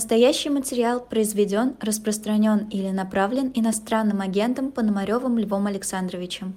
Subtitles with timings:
[0.00, 6.54] Настоящий материал произведен, распространен или направлен иностранным агентом Пономаревым Львом Александровичем.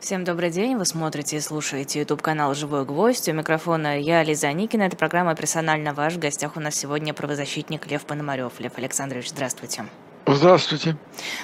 [0.00, 0.78] Всем добрый день.
[0.78, 3.28] Вы смотрите и слушаете YouTube-канал «Живой гвоздь».
[3.28, 4.84] У микрофона я, Лиза Никина.
[4.84, 6.14] Это программа «Персонально ваш».
[6.14, 8.58] В гостях у нас сегодня правозащитник Лев Пономарев.
[8.58, 9.84] Лев Александрович, здравствуйте.
[10.26, 10.96] Здравствуйте.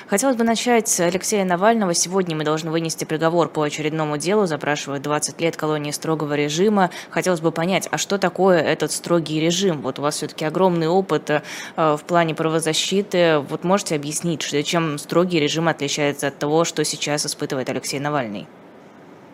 [0.06, 1.95] Хотелось бы начать с Алексея Навального.
[1.95, 4.46] Сегодня мы должны вынести приговор по очередному делу.
[4.46, 6.91] Запрашивают 20 лет колонии строгого режима.
[7.10, 9.82] Хотелось бы понять, а что такое этот строгий режим?
[9.82, 11.42] Вот у вас все-таки огромный опыт э,
[11.77, 13.38] в плане правозащиты.
[13.48, 18.47] Вот можете объяснить, чем строгий режим отличается от того, что сейчас испытывает Алексей Навальный?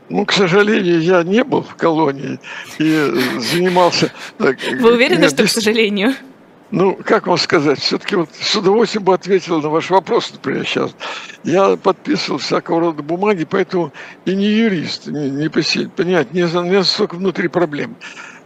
[0.08, 2.38] Ну, к сожалению, я не был в колонии
[2.78, 4.10] и занимался...
[4.38, 6.14] Э, Вы уверены, что к сожалению?
[6.76, 10.90] Ну, как вам сказать, все-таки вот с удовольствием бы ответил на ваш вопрос, например, сейчас.
[11.44, 13.92] Я подписывал всякого рода бумаги, поэтому
[14.24, 17.94] и не юрист, не, не понять, не, не столько внутри проблем.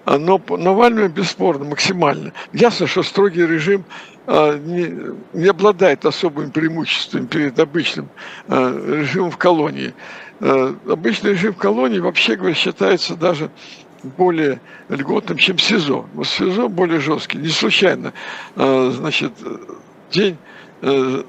[0.04, 2.34] А, но Навального бесспорно, максимально.
[2.52, 3.86] Ясно, что строгий режим
[4.26, 4.94] а, не,
[5.32, 8.10] не обладает особым преимуществом перед обычным
[8.46, 9.94] а, режимом в колонии.
[10.40, 13.50] Обычный режим в колонии, вообще говоря, считается даже
[14.02, 16.06] более льготным, чем СИЗО.
[16.14, 17.38] Вот СИЗО более жесткий.
[17.38, 18.12] Не случайно,
[18.56, 19.32] а, значит,
[20.10, 20.36] день
[20.82, 21.22] э,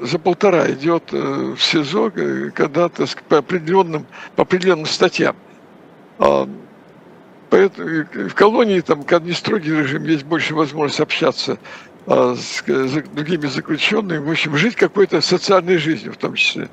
[0.00, 4.06] за полтора идет э, в СИЗО, э, когда то по определенным,
[4.36, 5.36] по определенным статьям.
[6.18, 6.48] А,
[7.50, 11.58] поэтому в колонии, там, когда не строгий режим, есть больше возможность общаться
[12.06, 16.68] а, с другими заключенными, в общем, жить какой-то социальной жизнью в том числе.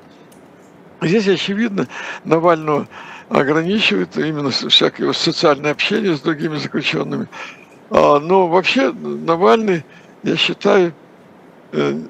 [1.02, 1.88] Здесь, очевидно,
[2.24, 2.86] Навального
[3.30, 7.28] ограничивает именно всякое социальное общение с другими заключенными.
[7.88, 9.84] А, но вообще Навальный,
[10.24, 10.92] я считаю,
[11.72, 12.00] э,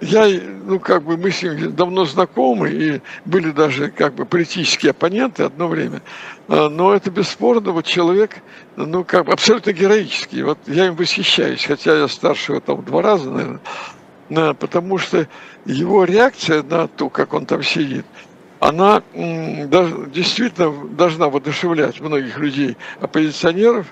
[0.00, 0.26] я,
[0.64, 5.42] ну, как бы мы с ним давно знакомы и были даже как бы политические оппоненты
[5.42, 6.00] одно время.
[6.48, 8.38] А, но это бесспорно, вот человек,
[8.76, 10.42] ну, как бы абсолютно героический.
[10.42, 15.28] Вот я им восхищаюсь, хотя я старше его там два раза, наверное, потому что
[15.66, 18.06] его реакция на то, как он там сидит–
[18.60, 23.86] она действительно должна воодушевлять многих людей, оппозиционеров,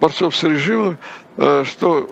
[0.00, 0.96] борцов с режимом,
[1.36, 2.08] э, что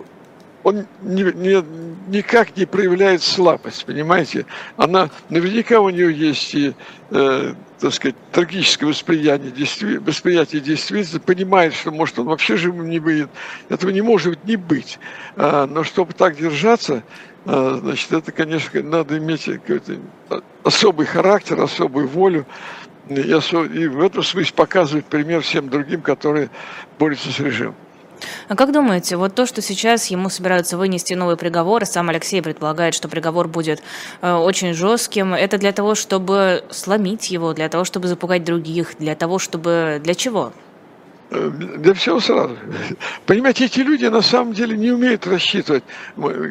[0.63, 1.63] он не, не,
[2.07, 4.45] никак не проявляет слабость, понимаете?
[4.77, 6.73] Она, наверняка у нее есть и,
[7.11, 12.99] э, так сказать, трагическое восприятие, действи, восприятие действительности, понимает, что, может, он вообще живым не
[12.99, 13.29] будет.
[13.69, 14.99] Этого не может не быть.
[15.35, 17.03] А, но чтобы так держаться,
[17.45, 19.99] значит, это, конечно, надо иметь какой-то
[20.63, 22.45] особый характер, особую волю.
[23.09, 26.49] И, и в этом смысле показывать пример всем другим, которые
[26.99, 27.75] борются с режимом.
[28.47, 32.93] А как думаете, вот то, что сейчас ему собираются вынести новый приговор, сам Алексей предполагает,
[32.93, 33.81] что приговор будет
[34.21, 39.15] э, очень жестким, это для того, чтобы сломить его, для того, чтобы запугать других, для
[39.15, 39.99] того, чтобы...
[40.03, 40.53] Для чего?
[41.31, 42.57] Для всего сразу.
[43.25, 45.83] Понимаете, эти люди на самом деле не умеют рассчитывать.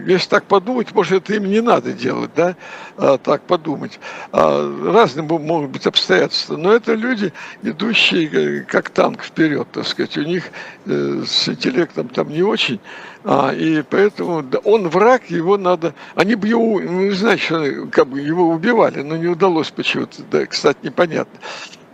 [0.06, 2.56] Если так подумать, может, это им не надо делать, да,
[2.96, 4.00] а, так подумать.
[4.32, 6.56] А, разные могут быть обстоятельства.
[6.56, 7.30] Но это люди,
[7.62, 10.16] идущие э, как танк вперед, так сказать.
[10.16, 10.44] У них
[10.86, 12.80] э, с интеллектом там не очень.
[13.22, 15.94] А, и поэтому он враг, его надо...
[16.14, 20.22] Они бы его, ну, знаете, что как бы его убивали, но не удалось почему-то.
[20.30, 21.38] Да, кстати, непонятно.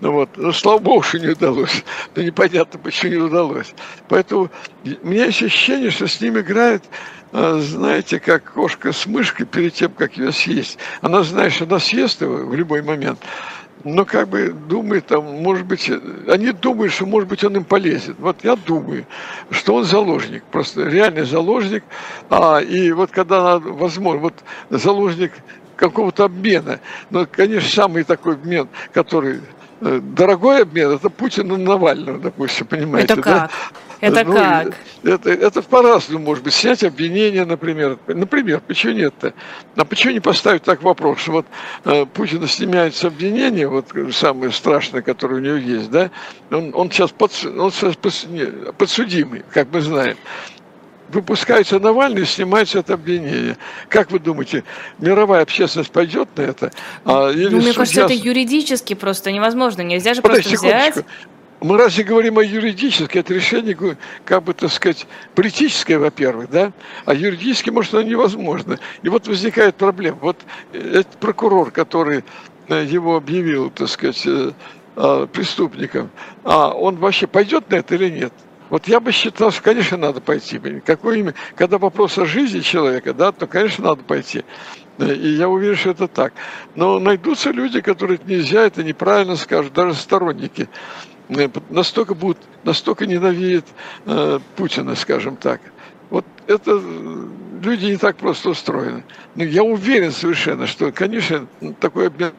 [0.01, 1.85] Ну вот, ну, слава богу, что не удалось.
[2.15, 3.75] Но непонятно, почему не удалось.
[4.09, 4.51] Поэтому
[4.85, 6.85] у меня ощущение, что с ним играет,
[7.33, 10.79] а, знаете, как кошка с мышкой перед тем, как ее съесть.
[11.01, 13.19] Она знает, что она съест его в любой момент.
[13.85, 15.91] Но как бы думает, там, может быть,
[16.29, 18.17] они думают, что, может быть, он им полезет.
[18.19, 19.07] Вот я думаю,
[19.51, 21.85] что он заложник, просто реальный заложник.
[22.29, 24.35] А, и вот когда, возможно, вот
[24.69, 25.33] заложник
[25.77, 26.81] какого-то обмена.
[27.11, 29.41] Но, конечно, самый такой обмен, который
[29.81, 33.13] дорогой обмен это Путин и Навального, допустим, понимаете.
[33.13, 33.35] Это как?
[33.35, 33.51] Да?
[34.01, 34.75] Это ну, как?
[35.03, 36.55] Это, это по-разному может быть.
[36.55, 37.99] Снять обвинение, например.
[38.07, 39.33] Например, почему нет-то?
[39.75, 41.47] А почему не поставить так вопрос, что вот
[41.85, 46.11] э, Путина снимается обвинение, вот самое страшное, которое у него есть, да?
[46.51, 47.97] Он, он сейчас, под, он сейчас
[48.77, 50.17] подсудимый, как мы знаем
[51.09, 53.57] выпускается Навальный снимается это обвинение.
[53.89, 54.65] Как вы думаете,
[54.99, 56.73] мировая общественность пойдет на это?
[57.05, 57.75] А, или ну, мне судья...
[57.75, 59.83] кажется, это юридически просто невозможно.
[59.83, 61.05] Нельзя же Подожди, просто взять...
[61.59, 63.97] Мы разве говорим о юридическом, это решение,
[64.27, 66.73] как бы, так сказать, политическое, во-первых, да,
[67.07, 68.79] а юридически, может, оно невозможно.
[69.03, 70.19] И вот возникает проблема.
[70.21, 70.37] Вот
[70.75, 72.25] этот прокурор, который
[72.69, 74.53] э, его объявил, так сказать, э,
[75.33, 76.11] преступником,
[76.45, 78.33] а он вообще пойдет на это или нет?
[78.69, 80.59] Вот я бы считал, что, конечно, надо пойти.
[80.85, 81.35] Какой имя?
[81.55, 84.45] Когда вопрос о жизни человека, да, то, конечно, надо пойти.
[84.99, 86.33] И я уверен, что это так.
[86.75, 90.69] Но найдутся люди, которые нельзя, это неправильно скажут, даже сторонники.
[91.71, 93.67] Настолько будут, настолько ненавидят
[94.07, 95.61] э, Путина, скажем так.
[96.09, 96.81] Вот это
[97.63, 99.05] люди не так просто устроены.
[99.35, 101.47] Но я уверен совершенно, что, конечно,
[101.81, 102.33] такой обмен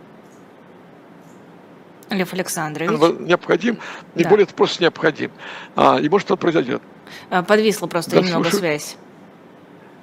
[2.09, 2.89] Лев Александрович.
[3.19, 3.79] необходим,
[4.15, 4.29] не да.
[4.29, 5.31] более это просто необходим.
[5.75, 6.81] А, и может он произойдет.
[7.29, 8.59] А, подвисла просто да, немного слушаю.
[8.59, 8.97] связь.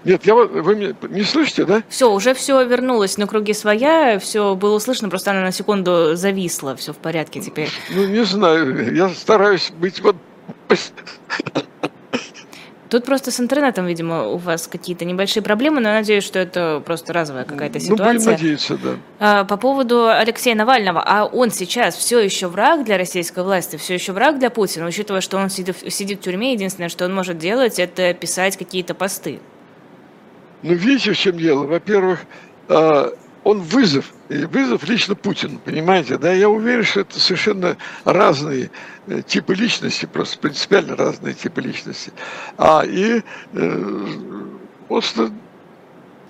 [0.04, 1.82] Нет, я, вы меня не слышите, да?
[1.88, 6.76] Все, уже все вернулось на круги своя, все было слышно, просто она на секунду зависла,
[6.76, 7.70] все в порядке теперь.
[7.88, 10.16] Ну, не знаю, я стараюсь быть вот
[12.94, 16.80] Тут просто с интернетом, видимо, у вас какие-то небольшие проблемы, но я надеюсь, что это
[16.86, 18.06] просто разовая какая-то ситуация.
[18.06, 18.90] Ну, будем надеяться, да.
[19.18, 23.94] А, по поводу Алексея Навального, а он сейчас все еще враг для российской власти, все
[23.94, 27.36] еще враг для Путина, учитывая, что он сидит, сидит в тюрьме, единственное, что он может
[27.36, 29.40] делать, это писать какие-то посты.
[30.62, 31.66] Ну, видите, в чем дело?
[31.66, 32.20] Во-первых,
[32.68, 33.12] а,
[33.44, 38.70] он вызов, вызов лично Путину, понимаете, да, я уверен, что это совершенно разные
[39.06, 42.12] э, типы личности, просто принципиально разные типы личности.
[42.56, 43.96] А и э,
[44.88, 45.30] просто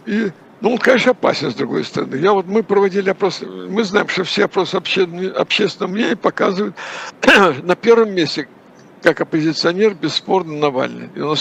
[0.06, 2.16] и ну, он, конечно, опасен, с другой стороны.
[2.16, 5.02] Я вот, мы проводили опрос, мы знаем, что все опросы обще,
[5.36, 6.74] общественного мнения показывают
[7.62, 8.48] на первом месте,
[9.02, 11.10] как оппозиционер, бесспорно, Навальный.
[11.14, 11.36] И он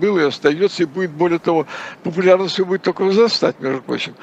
[0.00, 1.66] был и остается, и будет, более того,
[2.02, 4.14] популярность будет только возрастать, между прочим.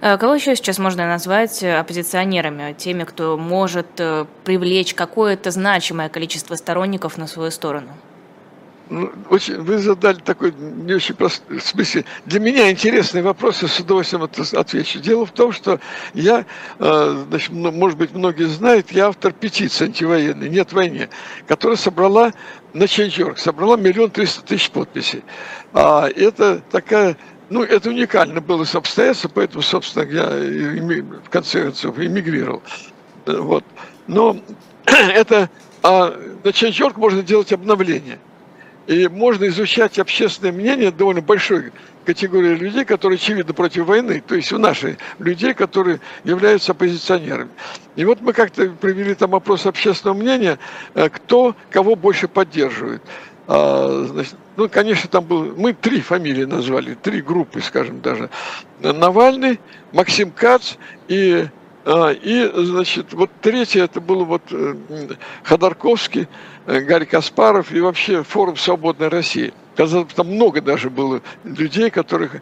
[0.00, 6.08] Э, кого еще сейчас можно назвать э, оппозиционерами, теми, кто может э, привлечь какое-то значимое
[6.08, 7.88] количество сторонников на свою сторону?
[8.88, 13.68] Ну, очень, вы задали такой не очень простой, в смысле, для меня интересный вопрос, я
[13.68, 15.00] с удовольствием отвечу.
[15.00, 15.80] Дело в том, что
[16.14, 16.46] я,
[16.78, 21.08] значит, может быть, многие знают, я автор петиции антивоенной «Нет войне»,
[21.48, 22.32] которая собрала
[22.74, 25.24] на Change.org, собрала миллион триста тысяч подписей.
[25.72, 27.16] А это такая
[27.48, 30.26] ну, это уникально было обстоятельство, поэтому, собственно, я
[31.24, 32.62] в конце концов эмигрировал.
[33.26, 33.64] Вот.
[34.06, 34.38] Но
[34.86, 35.48] это
[35.88, 36.10] а
[36.42, 38.18] на Change.org можно делать обновление.
[38.88, 41.72] И можно изучать общественное мнение довольно большой
[42.04, 47.50] категории людей, которые, очевидно, против войны, то есть у наших людей, которые являются оппозиционерами.
[47.94, 50.58] И вот мы как-то провели там опрос общественного мнения,
[50.94, 53.02] э, кто кого больше поддерживает.
[53.46, 58.30] А, значит, ну, конечно, там был, мы три фамилии назвали, три группы, скажем даже.
[58.80, 59.60] Навальный,
[59.92, 60.74] Максим Кац
[61.08, 61.46] и,
[61.84, 64.74] а, и значит, вот третье, это был вот э,
[65.44, 66.26] Ходорковский,
[66.66, 69.52] э, Гарри Каспаров и вообще форум «Свободной России».
[69.76, 72.36] Казалось, там много даже было людей, которых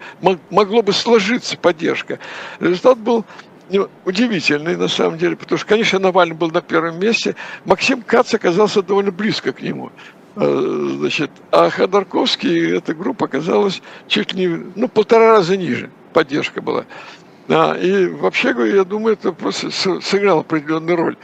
[0.50, 2.20] могло бы сложиться поддержка.
[2.60, 3.24] Результат был
[3.70, 7.34] ну, удивительный на самом деле, потому что, конечно, Навальный был на первом месте,
[7.64, 9.90] Максим Кац оказался довольно близко к нему.
[10.36, 16.86] Э, значит, а Ходорковский, эта группа оказалась чуть не, ну, полтора раза ниже, поддержка была.
[17.48, 21.16] А, и вообще я думаю, это просто сыграло определенную роль.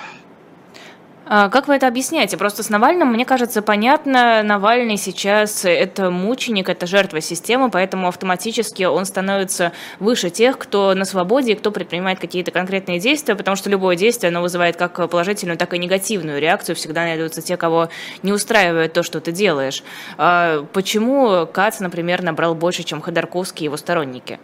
[1.32, 2.36] А как вы это объясняете?
[2.36, 8.82] Просто с Навальным, мне кажется, понятно, Навальный сейчас это мученик, это жертва системы, поэтому автоматически
[8.82, 13.70] он становится выше тех, кто на свободе и кто предпринимает какие-то конкретные действия, потому что
[13.70, 16.74] любое действие, оно вызывает как положительную, так и негативную реакцию.
[16.74, 17.90] Всегда найдутся те, кого
[18.24, 19.84] не устраивает то, что ты делаешь.
[20.18, 24.40] А почему Кац, например, набрал больше, чем Ходорковский и его сторонники?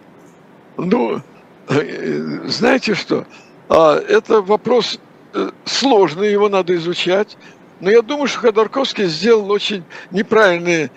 [0.77, 1.21] Ну,
[1.69, 3.27] э, знаете что?
[3.69, 5.01] А, это вопрос
[5.37, 7.37] Э, сложный, его надо изучать.
[7.81, 10.91] Но я думаю, что Ходорковский сделал очень неправильные...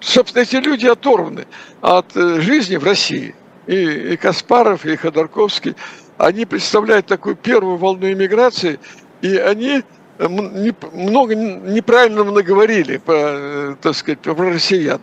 [0.00, 1.46] Собственно, эти люди оторваны
[1.80, 3.36] от э, жизни в России.
[3.68, 3.76] И,
[4.12, 5.76] и Каспаров, и Ходорковский,
[6.16, 8.80] они представляют такую первую волну иммиграции,
[9.22, 9.84] и они
[10.18, 15.00] э, много неправильно наговорили, по, так сказать, про россиян.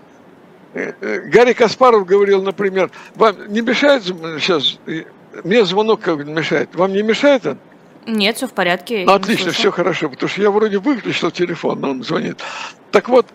[0.74, 4.78] Гарри Каспаров говорил, например, вам не мешает сейчас,
[5.46, 7.58] мне звонок как мешает, вам не мешает он?
[8.08, 9.04] Нет, все в порядке.
[9.06, 12.40] Отлично, все хорошо, потому что я вроде выключил телефон, но он звонит.
[12.92, 13.28] Так вот,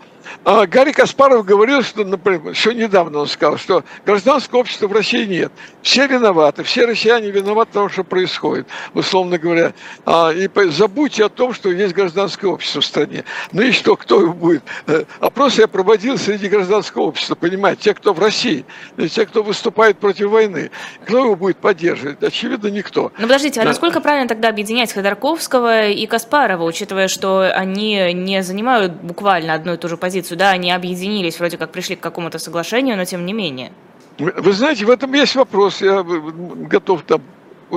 [0.45, 5.25] а Гарри Каспаров говорил, что, например, еще недавно он сказал, что гражданского общества в России
[5.25, 5.53] нет.
[5.83, 9.73] Все виноваты, все россияне виноваты в том, что происходит, условно говоря.
[10.07, 13.25] А, и забудьте о том, что есть гражданское общество в стране.
[13.53, 14.62] Ну и что, кто его будет?
[14.87, 18.65] Э, опрос я проводил среди гражданского общества, понимаете, те, кто в России,
[19.11, 20.71] те, кто выступает против войны.
[21.05, 22.23] Кто его будет поддерживать?
[22.23, 23.12] Очевидно, никто.
[23.17, 28.93] Ну подождите, а насколько правильно тогда объединять Ходорковского и Каспарова, учитывая, что они не занимают
[28.93, 30.10] буквально одну и ту же позицию?
[30.11, 33.71] Позицию, да, они объединились, вроде как пришли к какому-то соглашению, но тем не менее.
[34.19, 37.23] Вы, вы знаете, в этом есть вопрос, я готов там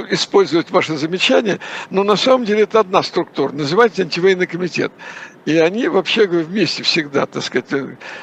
[0.10, 1.60] использовать ваши замечания,
[1.92, 4.92] но на самом деле это одна структура, называется антивоенный комитет.
[5.46, 7.66] И они вообще вместе всегда, так сказать.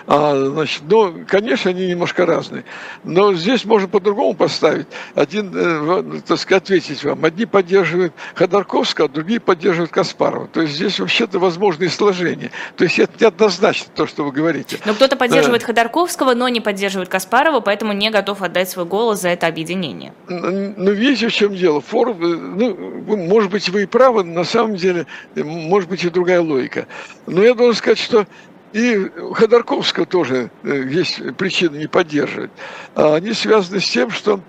[0.06, 2.64] А, значит, ну, конечно, они немножко разные.
[3.04, 4.86] Но здесь можно по-другому поставить.
[5.14, 7.24] Один, э, так сказать, ответить вам.
[7.24, 10.46] Одни поддерживают Ходорковского, а другие поддерживают Каспарова.
[10.48, 12.50] То есть здесь вообще-то возможные сложения.
[12.76, 14.78] То есть это неоднозначно то, что вы говорите.
[14.86, 15.66] Но кто-то поддерживает да.
[15.66, 20.14] Ходорковского, но не поддерживает Каспарова, поэтому не готов отдать свой голос за это объединение.
[20.28, 21.80] Ну, видите, в чем дело.
[21.82, 26.40] Форум, э, ну, может быть, вы и правы, на самом деле, может быть, и другая
[26.40, 26.86] логика.
[27.26, 28.26] Но я должен сказать, что
[28.72, 32.50] и Ходорковского тоже э, есть причины не поддерживать.
[32.94, 34.40] А они связаны с тем, что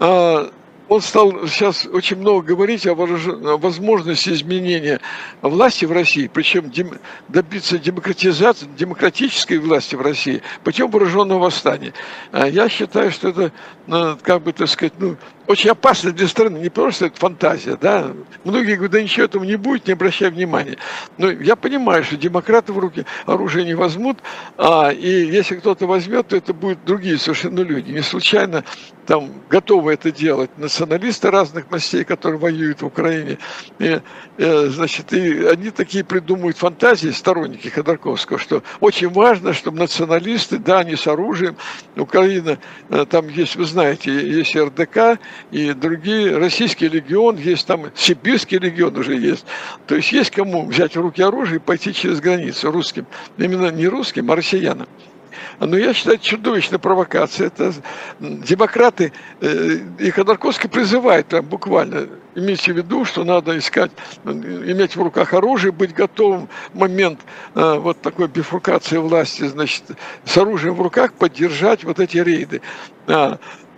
[0.00, 0.50] а,
[0.88, 5.00] он стал сейчас очень много говорить о возможности изменения
[5.42, 6.72] власти в России, причем
[7.28, 11.92] добиться демократизации, демократической власти в России путем вооруженного восстания.
[12.32, 13.52] А я считаю, что это,
[13.86, 15.16] ну, как бы так сказать, ну,
[15.48, 18.12] очень опасно для страны, не просто это фантазия, да.
[18.44, 20.76] Многие говорят, да ничего этого не будет, не обращай внимания.
[21.16, 24.18] Но я понимаю, что демократы в руки оружие не возьмут,
[24.58, 27.90] а, и если кто-то возьмет, то это будут другие совершенно люди.
[27.90, 28.62] Не случайно
[29.08, 33.38] там готовы это делать националисты разных мастей, которые воюют в Украине.
[33.78, 34.02] И,
[34.36, 40.80] и, значит, и они такие придумывают фантазии, сторонники Ходорковского, что очень важно, чтобы националисты, да,
[40.80, 41.56] они с оружием,
[41.96, 42.58] Украина,
[42.90, 45.18] э, там есть, вы знаете, есть РДК,
[45.50, 49.44] и другие, российский легион, есть там сибирский легион уже есть.
[49.86, 53.06] То есть есть кому взять в руки оружие и пойти через границу русским.
[53.36, 54.88] Именно не русским, а россиянам.
[55.60, 57.48] Но я считаю, чудовищная провокация.
[57.48, 57.74] Это
[58.20, 63.90] демократы э, и Ходорковский призывает прям буквально, имейте в виду, что надо искать,
[64.24, 67.20] иметь в руках оружие, быть готовым в момент
[67.54, 69.82] э, вот такой бифуркации власти, значит,
[70.24, 72.60] с оружием в руках поддержать вот эти рейды.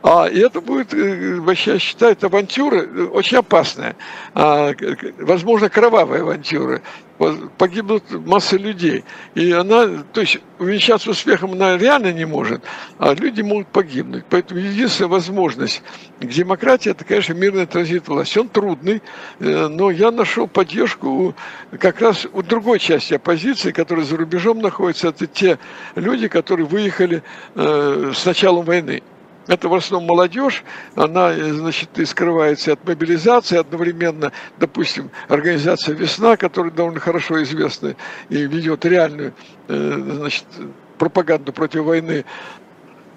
[0.03, 3.97] А, и это будет, э, я считаю, авантюра э, очень опасная.
[4.35, 4.73] А,
[5.19, 6.81] возможно, кровавая авантюра.
[7.59, 9.05] Погибнут масса людей.
[9.35, 12.63] И она, то есть, увенчаться успехом она реально не может,
[12.99, 14.25] а люди могут погибнуть.
[14.31, 15.83] Поэтому единственная возможность
[16.19, 18.39] к демократии, это, конечно, мирный транзит власти.
[18.39, 19.03] Он трудный,
[19.39, 21.35] э, но я нашел поддержку
[21.79, 25.09] как раз у другой части оппозиции, которая за рубежом находится.
[25.09, 25.59] Это те
[25.97, 27.23] люди, которые выехали
[27.55, 29.03] с началом войны.
[29.47, 30.63] Это в основном молодежь,
[30.95, 37.97] она, значит, и скрывается от мобилизации, одновременно, допустим, организация «Весна», которая довольно хорошо известна
[38.29, 39.33] и ведет реальную,
[39.69, 40.45] э, значит,
[40.99, 42.25] пропаганду против войны.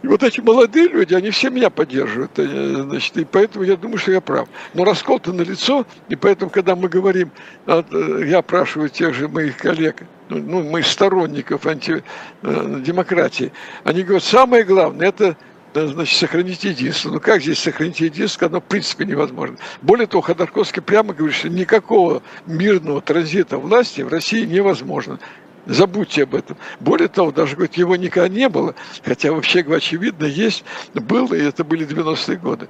[0.02, 3.98] И вот эти молодые люди, они все меня поддерживают, э, значит, и поэтому я думаю,
[3.98, 4.50] что я прав.
[4.74, 7.32] Но раскол-то лицо, и поэтому, когда мы говорим,
[7.68, 7.84] э,
[8.26, 13.54] я опрашиваю тех же моих коллег, ну, ну моих сторонников антидемократии,
[13.84, 15.38] они говорят, самое главное, это
[15.74, 17.12] значит, сохранить единство.
[17.12, 19.58] Ну как здесь сохранить единство, оно в принципе невозможно.
[19.82, 25.20] Более того, Ходорковский прямо говорит, что никакого мирного транзита власти в России невозможно.
[25.66, 26.58] Забудьте об этом.
[26.80, 31.64] Более того, даже говорит, его никогда не было, хотя вообще, очевидно, есть, был, и это
[31.64, 32.68] были 90-е годы.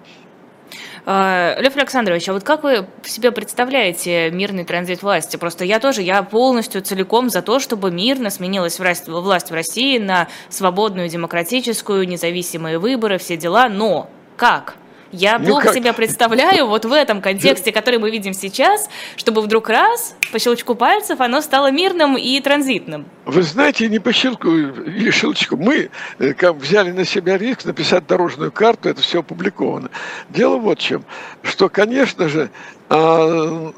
[1.05, 5.35] А, Лев Александрович, а вот как вы себе представляете мирный транзит власти?
[5.35, 9.97] Просто я тоже, я полностью целиком за то, чтобы мирно сменилась власть, власть в России
[9.97, 14.75] на свободную, демократическую, независимые выборы, все дела, но как?
[15.13, 15.75] Я ну, плохо как?
[15.75, 20.73] себя представляю вот в этом контексте, который мы видим сейчас, чтобы вдруг раз, по щелчку
[20.73, 23.05] пальцев, оно стало мирным и транзитным.
[23.25, 25.55] Вы знаете, не по щелчку или щелчку.
[25.55, 29.91] Мы э, как, взяли на себя риск написать дорожную карту, это все опубликовано.
[30.29, 31.05] Дело вот в чем,
[31.43, 32.49] что, конечно же,
[32.89, 33.71] а,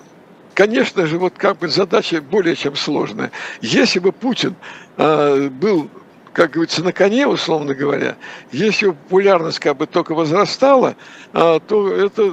[0.53, 3.31] конечно же, вот как бы задача более чем сложная.
[3.59, 4.55] Если бы Путин
[4.95, 5.89] а, был
[6.35, 8.17] как говорится, на коне, условно говоря,
[8.51, 10.97] если популярность как бы только возрастала,
[11.31, 12.23] а, то это,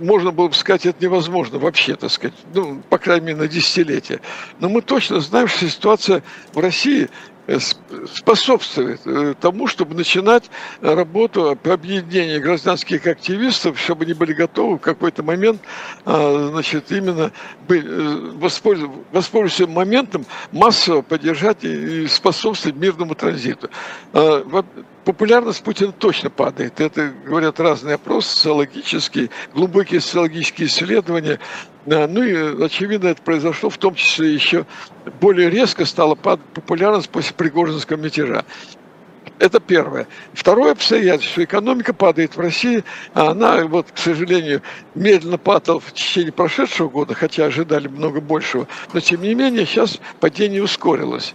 [0.00, 4.22] можно было бы сказать, это невозможно вообще, так сказать, ну, по крайней мере, на десятилетия.
[4.60, 6.22] Но мы точно знаем, что ситуация
[6.54, 7.10] в России
[7.58, 14.80] способствует э, тому, чтобы начинать работу по объединению гражданских активистов, чтобы они были готовы в
[14.80, 15.60] какой-то момент,
[16.04, 17.32] а, значит, именно
[17.68, 18.32] э,
[19.12, 23.70] воспользоваться моментом массово поддержать и способствовать мирному транзиту.
[24.12, 24.64] А,
[25.04, 26.80] популярность Путина точно падает.
[26.80, 31.40] Это говорят разные опросы социологические, глубокие социологические исследования.
[31.86, 34.66] Ну и, очевидно, это произошло в том числе еще
[35.20, 38.44] более резко стала популярность после Пригожинского мятежа.
[39.38, 40.06] Это первое.
[40.34, 41.42] Второе обстоятельство.
[41.42, 42.84] Экономика падает в России.
[43.14, 44.60] А она, вот, к сожалению,
[44.94, 48.68] медленно падала в течение прошедшего года, хотя ожидали много большего.
[48.92, 51.34] Но, тем не менее, сейчас падение ускорилось.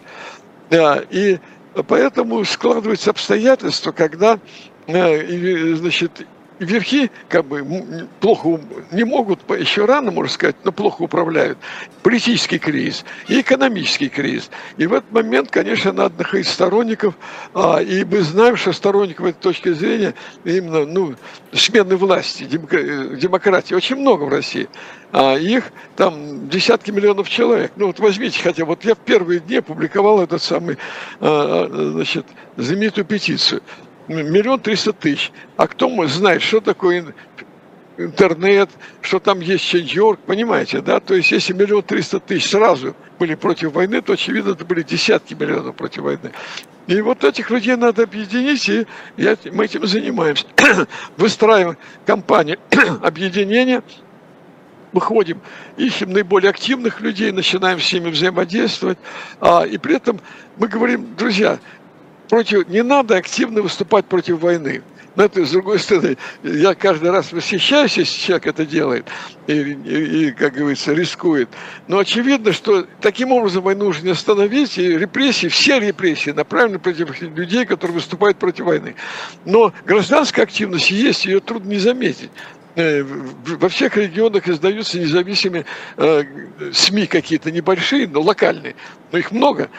[0.69, 1.39] Да, и
[1.87, 4.39] Поэтому складываются обстоятельства, когда
[4.87, 6.25] э, значит,
[6.59, 8.59] верхи как бы плохо,
[8.91, 11.57] не могут, еще рано, можно сказать, но плохо управляют.
[12.03, 14.49] Политический кризис и экономический кризис.
[14.77, 17.15] И в этот момент, конечно, надо находить сторонников,
[17.53, 21.15] а, и мы знаем, что сторонников этой точки зрения именно ну,
[21.51, 24.69] смены власти, демократии очень много в России.
[25.11, 27.71] А их там десятки миллионов человек.
[27.77, 30.77] Ну вот возьмите, хотя вот я в первые дни публиковал этот самый,
[31.19, 32.25] а, а, значит,
[32.57, 33.61] знаменитую петицию–
[34.07, 35.31] миллион триста тысяч.
[35.57, 37.13] А кто знает, что такое
[37.97, 38.69] интернет,
[39.01, 40.99] что там есть Change.org, понимаете, да?
[40.99, 45.33] То есть, если миллион триста тысяч сразу были против войны, то, очевидно, это были десятки
[45.33, 46.31] миллионов против войны.
[46.87, 48.85] И вот этих людей надо объединить, и
[49.17, 50.45] я, мы этим занимаемся.
[51.17, 52.59] Выстраиваем кампанию
[53.01, 53.81] объединения,
[54.91, 55.41] выходим,
[55.77, 58.99] ищем наиболее активных людей, начинаем с ними взаимодействовать,
[59.41, 60.19] а, и при этом
[60.57, 61.59] мы говорим, друзья,
[62.27, 64.81] против, не надо активно выступать против войны.
[65.15, 69.07] Но это, с другой стороны, я каждый раз восхищаюсь, если человек это делает
[69.47, 71.49] и, и, и, как говорится, рискует.
[71.87, 77.21] Но очевидно, что таким образом войну уже не остановить, и репрессии, все репрессии направлены против
[77.21, 78.95] людей, которые выступают против войны.
[79.45, 82.29] Но гражданская активность есть, ее трудно не заметить.
[82.75, 85.65] Э, во всех регионах издаются независимые
[85.95, 86.23] э,
[86.73, 88.75] СМИ какие-то небольшие, но локальные,
[89.13, 89.69] но их много,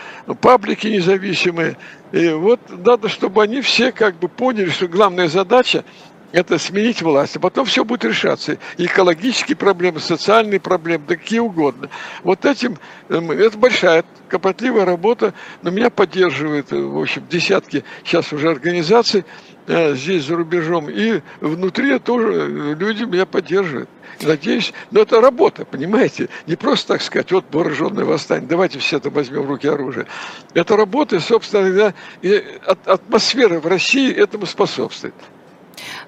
[0.40, 1.76] паблики независимые.
[2.12, 5.84] И вот надо, чтобы они все как бы поняли, что главная задача
[6.32, 8.58] это сменить власть, а потом все будет решаться.
[8.78, 11.90] И экологические проблемы, социальные проблемы, да какие угодно.
[12.24, 12.78] Вот этим,
[13.10, 19.55] эм, это большая, кропотливая работа, но меня поддерживают, в общем, десятки сейчас уже организаций, Э,
[19.66, 23.88] здесь за рубежом, и внутри тоже люди меня поддерживают.
[24.22, 26.28] Надеюсь, но это работа, понимаете?
[26.46, 30.06] Не просто так сказать, вот вооруженное восстание, давайте все это возьмем в руки оружие.
[30.54, 32.42] Это работа, собственно говоря, и
[32.86, 35.14] атмосфера в России этому способствует.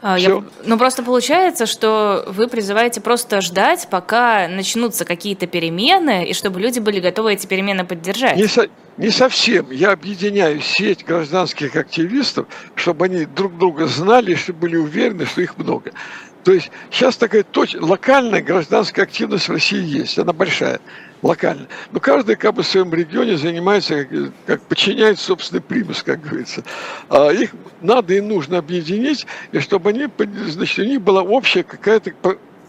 [0.02, 6.34] А, я, ну, просто получается, что вы призываете просто ждать, пока начнутся какие-то перемены, и
[6.34, 8.37] чтобы люди были готовы эти перемены поддержать.
[8.37, 9.70] Не, со, не совсем.
[9.70, 15.56] Я объединяю сеть гражданских активистов, чтобы они друг друга знали, чтобы были уверены, что их
[15.56, 15.92] много.
[16.45, 17.75] То есть сейчас такая точ...
[17.75, 20.80] локальная гражданская активность в России есть, она большая,
[21.23, 21.68] локальная.
[21.92, 26.62] Но каждый как бы в своем регионе занимается, как, как подчиняет собственный примус, как говорится.
[27.09, 30.09] А их надо и нужно объединить, и чтобы они,
[30.47, 32.12] значит, у них была общая какая-то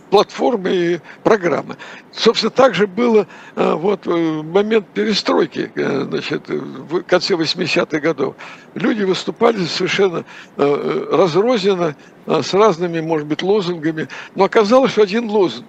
[0.09, 1.77] платформы и программы.
[2.11, 7.99] Собственно, так же было э, вот в э, момент перестройки, э, значит, в конце 80-х
[7.99, 8.35] годов.
[8.75, 10.25] Люди выступали совершенно
[10.57, 11.95] разрозненно,
[12.25, 15.65] с разными, может быть, лозунгами, но оказалось, что один лозунг,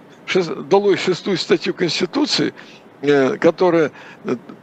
[0.68, 2.53] дало шестую статью Конституции,
[3.39, 3.93] которая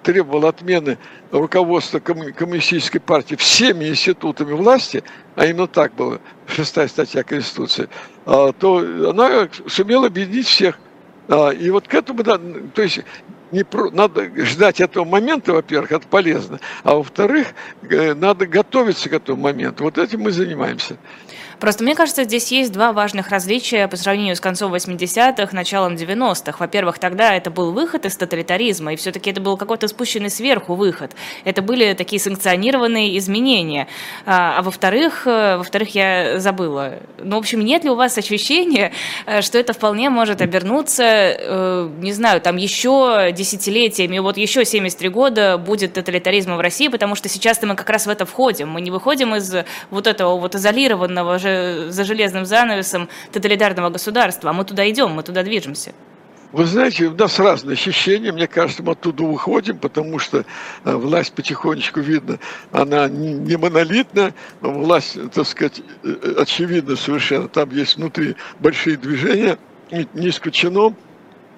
[0.04, 0.98] требовала отмены
[1.32, 5.04] руководства коммунистической партии всеми институтами власти,
[5.36, 7.90] а именно так было, шестая статья Конституции,
[8.26, 8.78] а, то
[9.10, 10.80] она сумела объединить всех.
[11.28, 13.02] А, и вот к этому, то есть
[13.52, 17.48] не про, надо ждать этого момента, во-первых, это полезно, а во-вторых,
[17.90, 19.84] э, надо готовиться к этому моменту.
[19.84, 20.98] Вот этим мы занимаемся.
[21.60, 26.58] Просто мне кажется, здесь есть два важных различия по сравнению с концом 80-х, началом 90-х.
[26.60, 31.14] Во-первых, тогда это был выход из тоталитаризма, и все-таки это был какой-то спущенный сверху выход.
[31.46, 33.88] Это были такие санкционированные изменения.
[34.26, 37.00] А, а во-вторых, э, во-вторых, я забыла.
[37.18, 38.92] Ну, в общем, нет ли у вас ощущения,
[39.26, 45.10] э, что это вполне может обернуться, э, не знаю, там еще десятилетиями, вот еще 73
[45.10, 48.70] года будет тоталитаризм в России, потому что сейчас мы как раз в это входим.
[48.70, 49.56] Мы не выходим из
[49.90, 55.24] вот этого вот изолированного же за железным занавесом тоталитарного государства, а мы туда идем, мы
[55.24, 55.94] туда движемся.
[56.54, 58.32] Вы знаете, у нас разные ощущения.
[58.32, 60.46] Мне кажется, мы оттуда выходим, потому что
[60.86, 62.40] э, власть потихонечку видно,
[62.72, 64.34] она не монолитна.
[64.62, 67.50] Власть, так сказать, э, очевидно совершенно.
[67.50, 69.58] Там есть внутри большие движения.
[69.92, 70.96] Не исключено,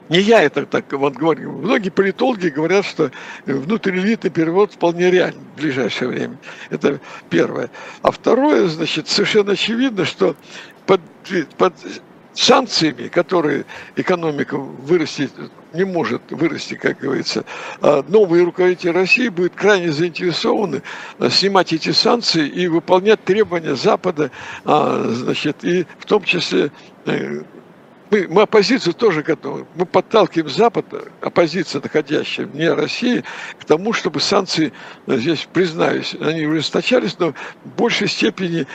[0.10, 1.52] не я это так вот говорю.
[1.52, 3.12] Многие политологи говорят, что
[3.46, 6.38] внутриэлитный перевод вполне реален в ближайшее время.
[6.70, 7.70] Это первое.
[8.02, 10.36] А второе, значит, совершенно очевидно, что
[10.86, 11.02] под,
[11.58, 11.74] под
[12.34, 15.30] санкциями, которые экономика вырасти
[15.74, 17.46] не может вырасти, как говорится,
[17.82, 20.82] а новые руководители России будут крайне заинтересованы
[21.20, 24.32] а, снимать эти санкции и выполнять требования Запада,
[24.66, 26.72] а, значит, и в том числе
[27.06, 27.44] э,
[28.10, 29.66] мы, мы оппозицию тоже готовы.
[29.76, 30.86] Мы подталкиваем Запад,
[31.22, 33.24] оппозиция, находящая вне России,
[33.60, 34.74] к тому, чтобы санкции,
[35.08, 38.66] э, здесь признаюсь, они ужесточались, но в большей степени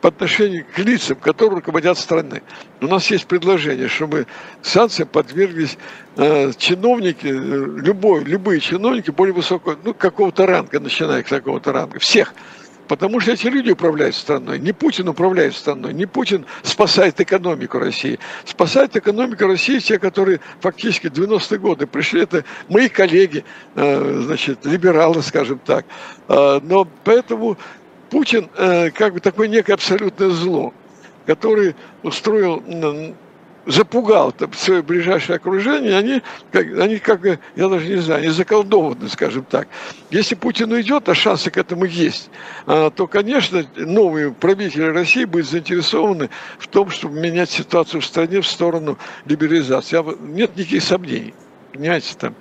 [0.00, 2.42] по отношению к лицам, которые руководят страной.
[2.82, 4.26] У нас есть предложение, чтобы
[4.60, 5.78] санкциям подверглись
[6.16, 11.98] э, чиновники, э, любой, любые чиновники более высокого, ну, какого-то ранга, начиная с какого-то ранга,
[12.00, 12.34] всех
[12.88, 14.58] Потому что эти люди управляют страной.
[14.58, 18.18] Не Путин управляет страной, не Путин спасает экономику России.
[18.44, 22.22] Спасает экономику России те, которые фактически 90-е годы пришли.
[22.22, 23.44] Это мои коллеги,
[23.74, 25.86] э, значит, либералы, скажем так.
[26.28, 27.56] Э, но поэтому
[28.10, 30.74] Путин э, как бы такое некое абсолютное зло,
[31.26, 32.62] который устроил
[33.66, 36.22] запугал там, свое ближайшее окружение, они
[36.52, 39.68] как, они как я даже не знаю, они заколдованы, скажем так.
[40.10, 42.30] Если Путин уйдет, а шансы к этому есть,
[42.66, 48.40] а, то, конечно, новые правители России будут заинтересованы в том, чтобы менять ситуацию в стране
[48.40, 50.02] в сторону либерализации.
[50.20, 51.34] Нет никаких сомнений.
[51.72, 52.34] Понимаете, там.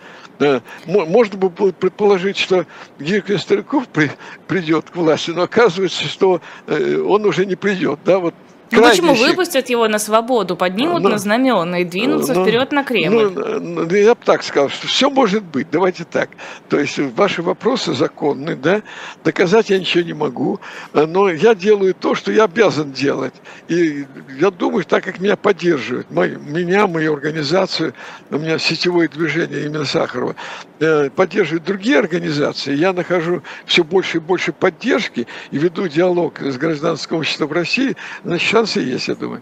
[0.86, 2.65] Можно было предположить, что
[2.99, 4.12] Гиркин Стариков при,
[4.47, 7.99] придет к власти, но оказывается, что э, он уже не придет.
[8.03, 8.33] Да, вот
[8.71, 12.84] ну почему выпустят его на свободу, поднимут ну, на знамена и двинутся ну, вперед на
[12.84, 13.32] Кремль?
[13.34, 15.67] Ну, ну, я бы так сказал, что все может быть.
[15.71, 16.30] Давайте так.
[16.69, 18.82] То есть ваши вопросы законны, да?
[19.23, 20.60] Доказать я ничего не могу,
[20.93, 23.34] но я делаю то, что я обязан делать.
[23.67, 24.06] И
[24.39, 27.93] я думаю, так как меня поддерживают, мой, меня, мою организацию,
[28.30, 30.36] у меня сетевое движение именно Сахарова,
[30.80, 36.58] э, поддерживают другие организации, я нахожу все больше и больше поддержки и веду диалог с
[36.58, 39.41] гражданским обществом России, значит, шансы есть, я думаю.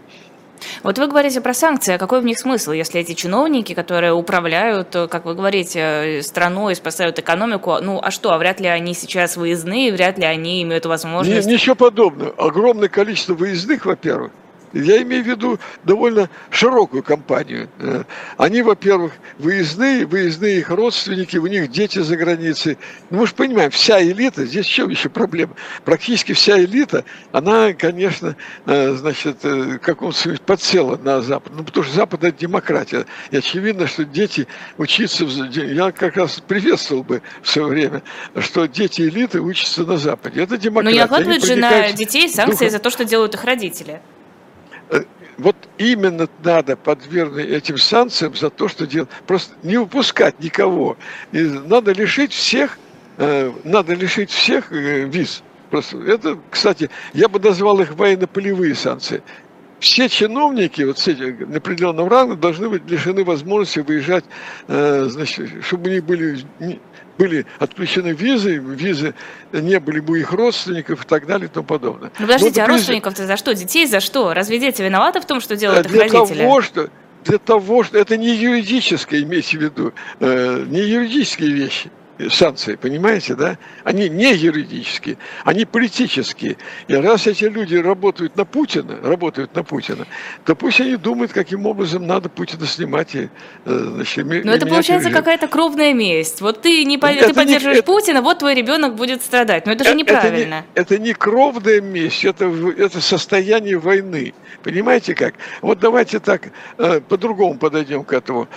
[0.84, 4.90] Вот вы говорите про санкции, а какой в них смысл, если эти чиновники, которые управляют,
[5.10, 9.92] как вы говорите, страной, спасают экономику, ну а что, а вряд ли они сейчас выездные,
[9.92, 11.48] вряд ли они имеют возможность...
[11.48, 12.32] Ничего подобного.
[12.38, 14.30] Огромное количество выездных, во-первых.
[14.72, 17.68] Я имею в виду довольно широкую компанию.
[17.78, 18.04] Э,
[18.36, 22.78] они, во-первых, выездные, выездные их родственники, у них дети за границей.
[23.10, 25.54] Ну, мы же понимаем, вся элита, здесь еще еще проблема.
[25.84, 31.52] Практически вся элита, она, конечно, э, значит, э, как он сказать, подсела на Запад.
[31.54, 33.06] Ну, потому что Запад– это демократия.
[33.30, 34.46] И очевидно, что дети
[34.78, 38.02] учиться, я как раз приветствовал бы в свое время,
[38.38, 40.42] что дети элиты учатся на Западе.
[40.42, 40.84] Это демократия.
[40.84, 42.70] Но не накладывают же на детей санкции духом...
[42.70, 44.00] за то, что делают их родители
[45.38, 49.08] вот именно надо подвергнуть этим санкциям за то, что делать.
[49.26, 50.96] Просто не выпускать никого.
[51.32, 52.78] Надо лишить всех,
[53.18, 55.42] э, надо лишить всех э, виз.
[55.70, 59.22] Просто это, кстати, я бы назвал их военно-полевые санкции.
[59.80, 64.24] Все чиновники вот с этим определенным рангом должны быть лишены возможности выезжать,
[64.68, 66.40] э, значит, чтобы у них были
[67.18, 69.14] были отключены визы, визы
[69.52, 72.10] не были бы их родственников и так далее и тому подобное.
[72.18, 73.54] Ну подождите, Но, а родственников-то за что?
[73.54, 74.34] Детей за что?
[74.34, 76.42] Разве дети виноваты в том, что делают для их родители?
[76.42, 76.88] Того, что,
[77.24, 81.90] для того, что это не юридическое, имейте в виду, э, не юридические вещи
[82.30, 83.58] санкции, понимаете, да?
[83.84, 86.56] Они не юридические, они политические.
[86.88, 90.06] И раз эти люди работают на Путина, работают на Путина,
[90.44, 93.14] то пусть они думают, каким образом надо Путина снимать.
[93.14, 93.28] И,
[93.64, 96.40] э, значит, Но это получается какая-то кровная месть.
[96.40, 99.66] Вот ты, не, это ты поддерживаешь не, Путина, вот твой ребенок будет страдать.
[99.66, 100.64] Но это же неправильно.
[100.74, 102.46] Это не, это не кровная месть, это,
[102.76, 104.34] это состояние войны.
[104.62, 105.34] Понимаете как?
[105.60, 108.48] Вот давайте так э, по-другому подойдем к этому.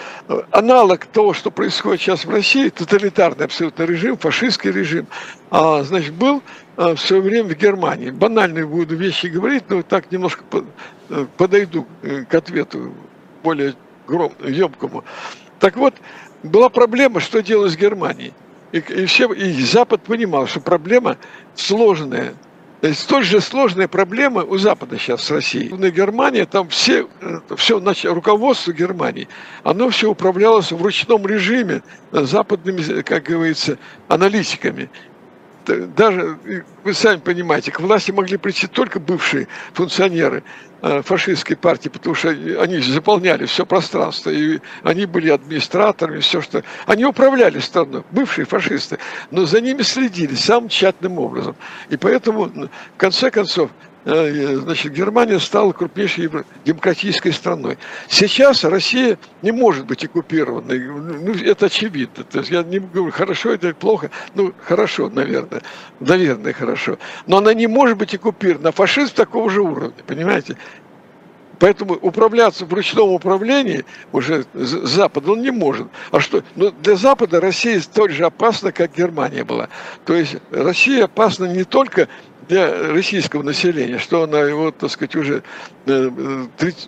[0.52, 2.70] Аналог того, что происходит сейчас в России,
[3.46, 5.08] тоталитарный абсолютно режим, фашистский режим,
[5.50, 6.42] а, значит, был
[6.78, 8.10] а, в свое время в Германии.
[8.10, 10.44] Банальные буду вещи говорить, но так немножко
[11.10, 12.94] э, подойду э, к ответу
[13.44, 13.76] более
[14.08, 15.04] гром, емкому.
[15.60, 15.94] Так вот,
[16.44, 18.34] была проблема, что делать с Германией.
[18.72, 21.18] И, и, все, и Запад понимал, что проблема
[21.56, 22.34] сложная.
[22.88, 25.74] Есть столь же сложная проблема у Запада сейчас с Россией.
[25.74, 29.28] На Германии там все, э, все значит, руководство Германии,
[29.64, 34.90] оно все управлялось в ручном режиме западными, как говорится, аналитиками
[35.66, 36.38] даже,
[36.84, 40.44] вы сами понимаете, к власти могли прийти только бывшие функционеры
[40.82, 46.64] э, фашистской партии, потому что они заполняли все пространство, и они были администраторами, все что...
[46.86, 49.00] Они управляли страной, бывшие фашисты,
[49.32, 51.56] но за ними следили самым тщательным образом.
[51.90, 56.30] И поэтому, в конце концов, Э, значит, Германия стала крупнейшей
[56.64, 57.78] демократической страной.
[58.08, 60.80] Сейчас Россия не может быть оккупированной.
[60.80, 62.24] Ну, это очевидно.
[62.24, 64.12] То есть я не говорю, хорошо это плохо.
[64.36, 65.64] Ну, хорошо, наверное.
[66.00, 67.00] Наверное, хорошо.
[67.26, 68.72] Но она не может быть оккупирована.
[68.72, 70.56] Фашизм такого же уровня, понимаете?
[71.60, 75.88] Поэтому управляться в ручном управлении уже Запад он не может.
[76.12, 76.44] А что?
[76.56, 79.70] Ну, для Запада Россия столь же опасна, как Германия была.
[80.06, 82.08] То есть Россия опасна не только
[82.48, 85.44] для российского населения, что она его, так сказать, уже,
[85.86, 86.10] э,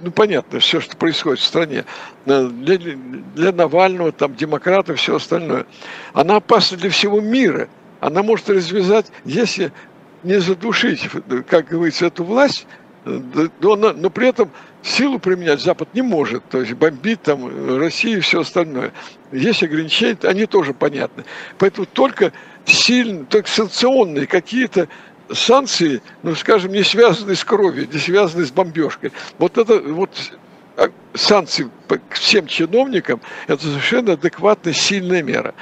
[0.02, 1.86] ну, понятно, все, что происходит в стране,
[2.26, 2.78] э, для,
[3.36, 5.66] для Навального, там, демократов, все остальное,
[6.14, 7.68] она опасна для всего мира.
[8.00, 9.72] Она может развязать, если
[10.24, 11.10] не задушить,
[11.48, 12.68] как говорится, эту власть,
[13.06, 13.20] э,
[13.60, 14.52] но, но при этом
[14.84, 18.92] силу применять Запад не может, то есть бомбить там Россию и все остальное.
[19.32, 21.26] Есть ограничения, они тоже понятны.
[21.58, 22.32] Поэтому только
[22.66, 24.88] сильные, только санкционные какие-то
[25.32, 29.12] санкции, ну, скажем, не связаны с кровью, не связаны с бомбежкой.
[29.38, 30.10] Вот это вот
[30.78, 31.70] а, санкции
[32.12, 35.56] всем чиновникам– это совершенно адекватная, сильная мера.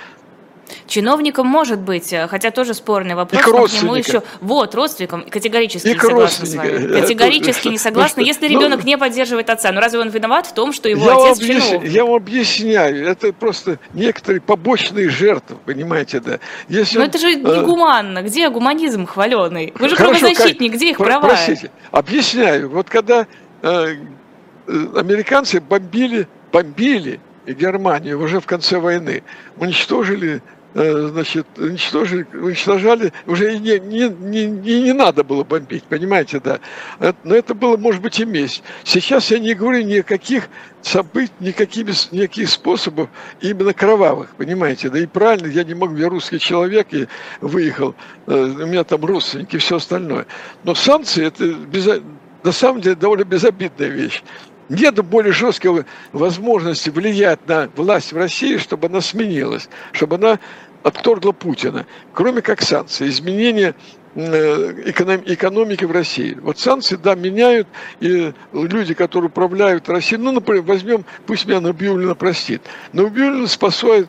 [0.87, 3.41] Чиновникам может быть, э, хотя тоже спорный вопрос.
[3.41, 3.97] И к родственникам.
[3.97, 4.23] еще...
[4.41, 6.99] Вот, родственникам категорически и не согласна с вами.
[7.01, 9.71] Категорически не согласна, ну, если ребенок ну, не поддерживает отца.
[9.71, 11.63] Но разве он виноват в том, что его я отец объяс...
[11.63, 11.91] чиновник?
[11.91, 16.39] Я вам объясняю, это просто некоторые побочные жертвы, понимаете, да.
[16.67, 18.21] Если Но он, это же негуманно.
[18.21, 19.73] Где гуманизм хваленый?
[19.77, 20.79] Вы же Хорошо, правозащитник, как...
[20.79, 21.27] где их права?
[21.27, 22.69] Простите, объясняю.
[22.69, 23.27] Вот когда
[23.61, 23.95] э,
[24.67, 29.23] э, американцы бомбили, бомбили Германию уже в конце войны,
[29.57, 34.45] уничтожили Э, значит, уничтожили, уничтожали, уже не, не, не,
[34.81, 36.59] не надо было бомбить, понимаете, да.
[37.23, 38.61] Но это было, может быть, и месть.
[38.83, 40.49] Сейчас я не говорю ни каких
[40.81, 43.09] событий, никакими, никаких способов
[43.39, 47.07] именно кровавых, понимаете, да и правильно, я не могу, я русский человек и
[47.39, 47.95] выехал,
[48.27, 50.25] э, у меня там родственники и все остальное.
[50.65, 51.87] Но санкции, это без,
[52.43, 54.21] на самом деле довольно безобидная вещь.
[54.67, 60.39] Нет более жесткой возможности влиять на власть в России, чтобы она сменилась, чтобы она
[60.85, 63.73] отторгла Путина, кроме как санкции, изменения
[64.13, 66.37] э, экономики в России.
[66.39, 67.67] Вот санкции, да, меняют,
[67.99, 72.61] и люди, которые управляют Россией, ну, например, возьмем, пусть меня Набиулина простит,
[72.93, 74.07] Набиулина спасает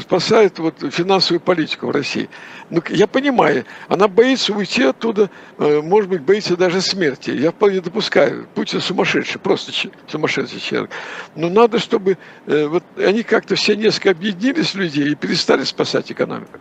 [0.00, 2.28] спасает вот финансовую политику в России.
[2.70, 7.30] Ну, я понимаю, она боится уйти оттуда, э, может быть, боится даже смерти.
[7.30, 8.46] Я вполне допускаю.
[8.54, 9.72] Путин сумасшедший, просто
[10.06, 10.90] сумасшедший человек.
[11.34, 16.58] Но надо, чтобы э, вот они как-то все несколько объединились людей и перестали спасать экономику.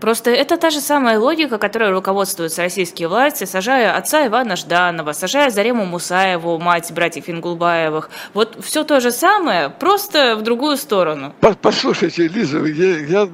[0.00, 5.50] Просто это та же самая логика, которой руководствуются российские власти, сажая отца Ивана Жданова, сажая
[5.50, 8.10] Зарему Мусаеву, мать братьев Ингулбаевых.
[8.34, 11.32] Вот все то же самое, просто в другую сторону.
[11.62, 13.28] Послушайте, Лиза, я, я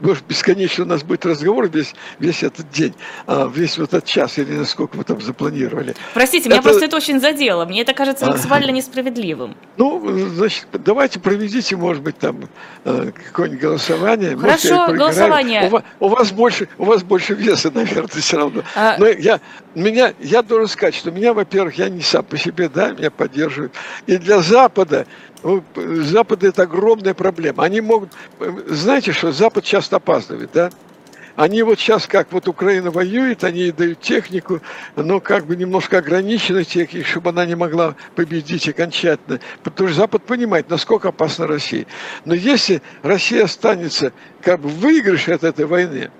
[0.00, 2.94] может, бесконечно у нас будет разговор весь, весь этот день,
[3.26, 5.94] а, весь вот этот час, или насколько вы там запланировали.
[6.14, 6.68] Простите, меня это...
[6.68, 7.64] просто это очень задело.
[7.66, 9.54] Мне это кажется максимально несправедливым.
[9.76, 10.02] Ну,
[10.34, 12.48] значит, давайте проведите, может быть, там
[12.84, 14.36] э, какое-нибудь голосование.
[14.36, 15.70] Хорошо, голосование.
[16.00, 18.62] У, у вас больше, у вас больше веса, наверное, все равно.
[18.76, 18.96] А...
[18.98, 19.40] Но я,
[19.74, 23.72] меня, я должен сказать, что меня, во-первых, я не сам по себе, да, меня поддерживают.
[24.06, 25.06] И для Запада,
[25.74, 27.64] Запада это огромная проблема.
[27.64, 28.10] Они могут,
[28.68, 30.70] знаете, что Запад часто опаздывает, да?
[31.36, 34.60] Они вот сейчас, как вот Украина воюет, они дают технику,
[34.96, 39.40] но как бы немножко ограничена техника, чтобы она не могла победить окончательно.
[39.62, 41.86] Потому что Запад понимает, насколько опасна Россия.
[42.24, 46.10] Но если Россия останется как бы в выигрыше от этой войны,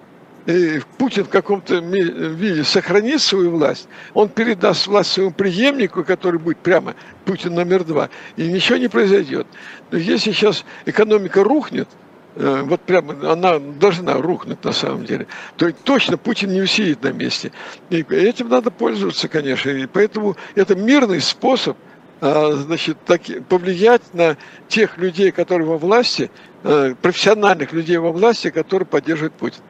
[0.45, 6.59] и Путин в каком-то виде сохранит свою власть, он передаст власть своему преемнику, который будет
[6.59, 9.47] прямо Путин номер два, и ничего не произойдет.
[9.91, 11.89] Но если сейчас экономика рухнет,
[12.37, 17.51] вот прямо она должна рухнуть на самом деле, то точно Путин не усидит на месте.
[17.89, 19.71] И этим надо пользоваться, конечно.
[19.71, 21.77] И поэтому это мирный способ
[22.21, 24.37] а, значит, так, повлиять на
[24.69, 26.31] тех людей, которые во власти,
[26.63, 29.65] э, профессиональных людей во власти, которые поддерживают Путина.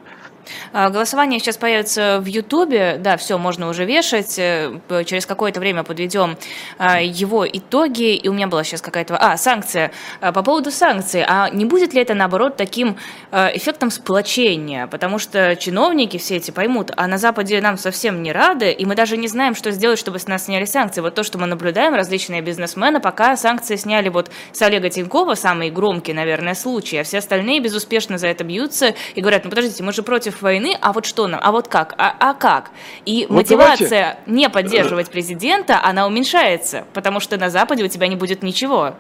[0.72, 2.96] А, голосование сейчас появится в Ютубе.
[2.98, 4.38] Да, все, можно уже вешать.
[4.38, 6.36] Э, через какое-то время подведем
[6.78, 8.14] а, его итоги.
[8.14, 9.16] И у меня была сейчас какая-то...
[9.16, 9.92] А, санкция.
[10.20, 11.24] А, по поводу санкций.
[11.26, 12.96] А не будет ли это, наоборот, таким
[13.32, 14.86] эффектом сплочения?
[14.86, 18.94] Потому что чиновники все эти поймут, а на Западе нам совсем не рады, и мы
[18.94, 21.00] даже не знаем, что сделать, чтобы с нас сняли санкции.
[21.00, 25.70] Вот то, что мы наблюдаем, различные бизнесмены, пока санкции сняли вот с Олега Тинькова, самый
[25.70, 29.92] громкий, наверное, случай, а все остальные безуспешно за это бьются и говорят, ну подождите, мы
[29.92, 32.70] же против против войны, а вот что нам, а вот как, а, а как?
[33.04, 34.18] И вот мотивация давайте.
[34.26, 38.94] не поддерживать президента, она уменьшается, потому что на Западе у тебя не будет ничего.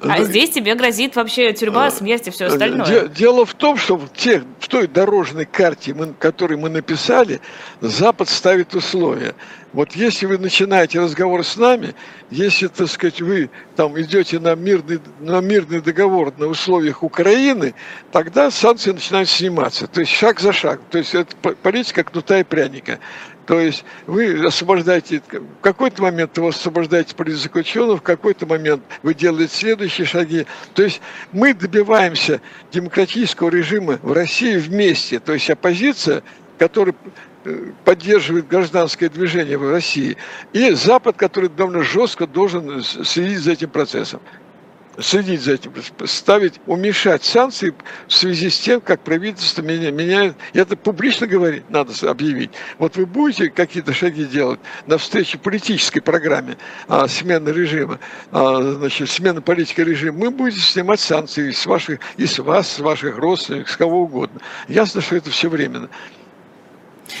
[0.00, 3.08] А здесь тебе грозит вообще тюрьма, смерть и все остальное.
[3.08, 7.40] Дело в том, что в, тех, в той дорожной карте, мы, которую мы написали,
[7.80, 9.34] Запад ставит условия.
[9.72, 11.94] Вот если вы начинаете разговор с нами,
[12.30, 17.74] если, так сказать, вы там идете на мирный, на мирный договор на условиях Украины,
[18.10, 19.86] тогда санкции начинают сниматься.
[19.86, 20.84] То есть шаг за шагом.
[20.90, 22.98] То есть это политика кнута и пряника.
[23.46, 29.54] То есть вы освобождаете, в какой-то момент вы освобождаете политзаключенных, в какой-то момент вы делаете
[29.54, 30.46] следующие шаги.
[30.74, 31.00] То есть
[31.32, 32.40] мы добиваемся
[32.72, 35.20] демократического режима в России вместе.
[35.20, 36.24] То есть оппозиция,
[36.58, 36.96] которая
[37.44, 40.16] э, поддерживает гражданское движение в России,
[40.52, 44.20] и Запад, который довольно жестко должен следить за этим процессом
[44.98, 45.72] следить за этим,
[46.04, 47.74] ставить, уменьшать санкции
[48.06, 50.36] в связи с тем, как правительство меня, меняет.
[50.52, 52.50] И это публично говорить, надо объявить.
[52.78, 56.56] Вот вы будете какие-то шаги делать навстречу политической программе
[56.88, 57.98] а, смены режима,
[58.30, 63.18] а, значит, смены политики режима, мы будем снимать санкции с ваших, и вас, с ваших
[63.18, 64.40] родственников, с кого угодно.
[64.68, 65.88] Ясно, что это все временно.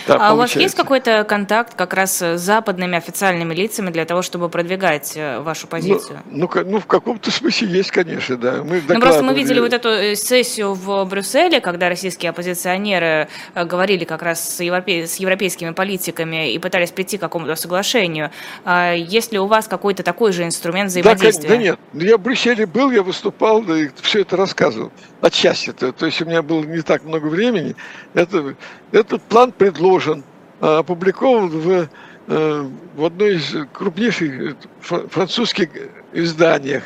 [0.06, 4.22] Да, а у вас есть какой-то контакт как раз с западными официальными лицами для того,
[4.22, 6.20] чтобы продвигать э, вашу позицию?
[6.26, 8.62] Ну, ну, ну в каком-то смысле есть, конечно, да.
[8.62, 13.64] Мы ну, просто мы видели вот эту э, сессию в Брюсселе, когда российские оппозиционеры э,
[13.64, 18.30] говорили как раз с, европей, с европейскими политиками и пытались прийти к какому-то соглашению.
[18.64, 21.48] А есть ли у вас какой-то такой же инструмент взаимодействия?
[21.48, 21.78] Да, да нет.
[21.92, 24.92] Я в Брюсселе был, я выступал, да, и все это рассказывал.
[25.20, 25.70] Отчасти.
[25.70, 25.92] -то.
[25.92, 27.74] то есть у меня было не так много времени.
[28.14, 28.54] Это,
[28.92, 30.24] этот план предложен,
[30.60, 31.88] а, опубликован в,
[32.28, 35.68] э, в одной из крупнейших французских
[36.12, 36.84] изданиях.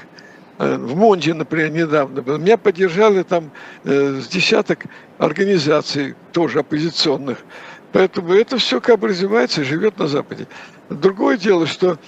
[0.59, 2.21] Э, в Монде, например, недавно.
[2.39, 3.51] Меня поддержали там
[3.85, 4.85] э, с десяток
[5.19, 7.39] организаций, тоже оппозиционных.
[7.93, 10.47] Поэтому это все как бы развивается и живет на Западе.
[10.91, 11.99] Другое дело, что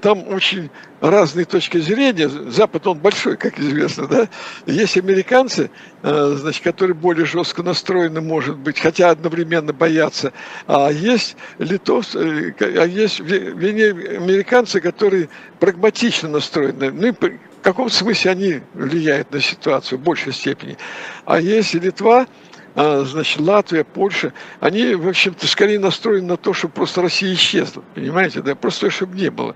[0.00, 2.28] там очень разные точки зрения.
[2.28, 4.28] Запад, он большой, как известно, да.
[4.64, 5.70] Есть американцы,
[6.02, 10.32] э, значит, которые более жестко настроены, может быть, хотя одновременно боятся.
[10.68, 16.92] А есть литовцы, а есть американцы, которые прагматично настроены.
[16.92, 20.76] Ну, в каком смысле они влияют на ситуацию в большей степени.
[21.24, 22.26] А есть Литва,
[22.74, 28.42] значит, Латвия, Польша, они, в общем-то, скорее настроены на то, чтобы просто Россия исчезла, понимаете,
[28.42, 29.54] да, просто чтобы не было.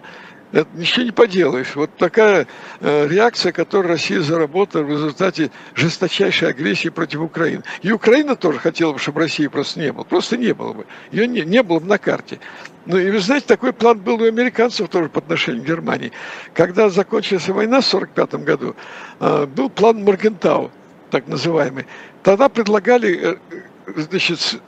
[0.52, 1.74] Это ничего не поделаешь.
[1.74, 2.46] Вот такая
[2.80, 7.64] э, реакция, которую Россия заработала в результате жесточайшей агрессии против Украины.
[7.82, 10.04] И Украина тоже хотела бы, чтобы России просто не было.
[10.04, 10.86] Просто не было бы.
[11.10, 12.38] Ее не, не было бы на карте.
[12.86, 16.12] Ну и вы знаете, такой план был у американцев тоже по отношению к Германии.
[16.54, 18.76] Когда закончилась война в 1945 году,
[19.18, 20.70] э, был план Маргентау,
[21.10, 21.86] так называемый.
[22.22, 23.38] Тогда предлагали
[23.86, 24.60] э, значит,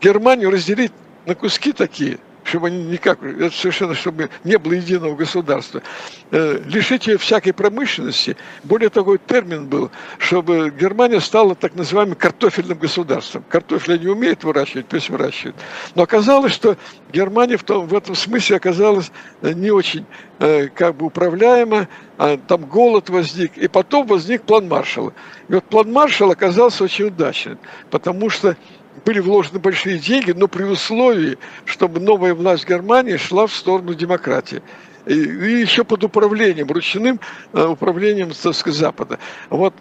[0.00, 0.92] Германию разделить
[1.26, 5.82] на куски такие– чтобы они никак, это совершенно, чтобы не было единого государства.
[6.30, 8.36] Э, лишить ее всякой промышленности.
[8.62, 13.44] Более такой термин был, чтобы Германия стала так называемым картофельным государством.
[13.48, 15.56] Картофель они умеют выращивать, пусть выращивают.
[15.94, 16.76] Но оказалось, что
[17.12, 19.10] Германия в, том, в этом смысле оказалась
[19.42, 20.06] э, не очень
[20.38, 25.12] э, как бы управляема, а там голод возник, и потом возник план Маршалла.
[25.48, 27.58] И вот план Маршалла оказался очень удачным,
[27.90, 28.56] потому что
[29.04, 34.62] были вложены большие деньги, но при условии, чтобы новая власть Германии шла в сторону демократии.
[35.06, 37.20] И, еще под управлением, ручным
[37.52, 39.18] э, управлением, Запада.
[39.50, 39.72] Вот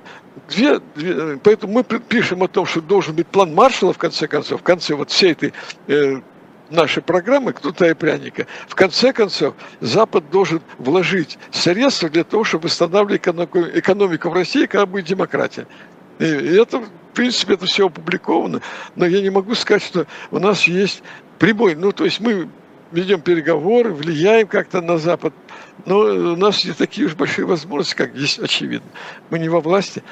[0.49, 4.61] две, две, поэтому мы пишем о том, что должен быть план Маршала, в конце концов,
[4.61, 5.53] в конце вот всей этой
[5.87, 6.21] э,
[6.69, 8.45] нашей программы «Кнута и пряника».
[8.67, 14.85] В конце концов, Запад должен вложить средства для того, чтобы восстанавливать экономику в России, когда
[14.85, 15.65] будет демократия.
[16.19, 16.83] И это
[17.15, 18.61] принципе, это все опубликовано,
[18.95, 21.01] но я не могу сказать, что у нас есть
[21.39, 21.75] прибой.
[21.75, 22.47] Ну, то есть мы
[22.91, 25.33] ведем переговоры, влияем как-то на Запад,
[25.85, 28.89] но у нас не такие уж большие возможности, как здесь очевидно.
[29.29, 30.03] Мы не во власти.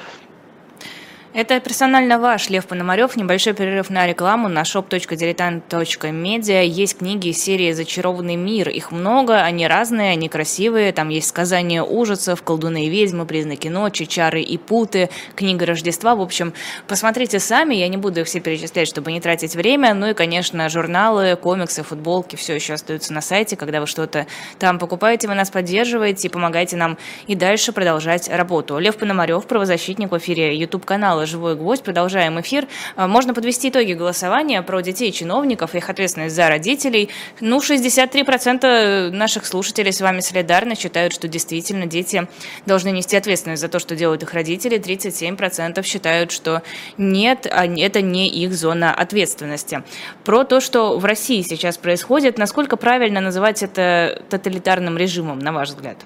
[1.34, 3.16] Это персонально ваш Лев Пономарев.
[3.16, 6.64] Небольшой перерыв на рекламу на shop.diletant.media.
[6.64, 8.68] Есть книги из серии «Зачарованный мир».
[8.68, 10.92] Их много, они разные, они красивые.
[10.92, 16.14] Там есть сказания ужасов, колдуны и ведьмы, признаки ночи, чары и путы, книга Рождества.
[16.14, 16.54] В общем,
[16.86, 17.74] посмотрите сами.
[17.74, 19.92] Я не буду их все перечислять, чтобы не тратить время.
[19.92, 23.56] Ну и, конечно, журналы, комиксы, футболки все еще остаются на сайте.
[23.56, 24.28] Когда вы что-то
[24.60, 28.78] там покупаете, вы нас поддерживаете и помогаете нам и дальше продолжать работу.
[28.78, 31.82] Лев Пономарев, правозащитник в эфире YouTube-канала «Живой гвоздь».
[31.82, 32.66] Продолжаем эфир.
[32.96, 37.10] А, можно подвести итоги голосования про детей чиновников и их ответственность за родителей.
[37.40, 42.26] Ну, 63% наших слушателей с вами солидарны, считают, что действительно дети
[42.66, 44.78] должны нести ответственность за то, что делают их родители.
[44.78, 46.62] 37% считают, что
[46.98, 49.82] нет, а это не их зона ответственности.
[50.24, 55.70] Про то, что в России сейчас происходит, насколько правильно называть это тоталитарным режимом, на ваш
[55.70, 55.98] взгляд?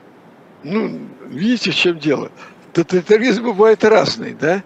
[0.65, 2.31] Ну, видите, в чем дело?
[2.73, 4.63] Тоталитаризм бывает разный, да?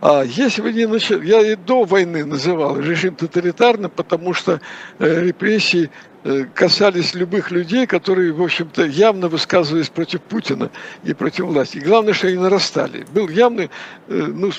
[0.00, 4.60] А если вы не начали, я и до войны называл режим тоталитарным, потому что
[4.98, 5.90] э, репрессии
[6.24, 10.70] э, касались любых людей, которые, в общем-то, явно высказывались против Путина
[11.04, 11.78] и против власти.
[11.78, 13.04] И главное, что они нарастали.
[13.12, 13.68] Был явный,
[14.08, 14.50] э, ну,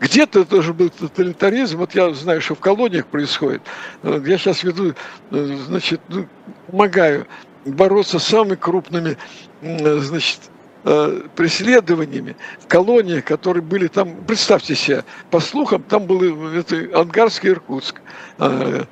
[0.00, 1.76] где-то тоже был тоталитаризм.
[1.76, 3.60] Вот я знаю, что в колониях происходит.
[4.02, 4.94] Я сейчас веду,
[5.30, 6.26] значит, ну,
[6.68, 7.26] помогаю
[7.66, 9.18] бороться с самыми крупными,
[9.60, 10.40] значит,
[10.82, 16.22] преследованиями в колониях, которые были там, представьте себе, по слухам, там был
[16.54, 18.00] это Ангарский Иркутск,
[18.38, 18.84] э,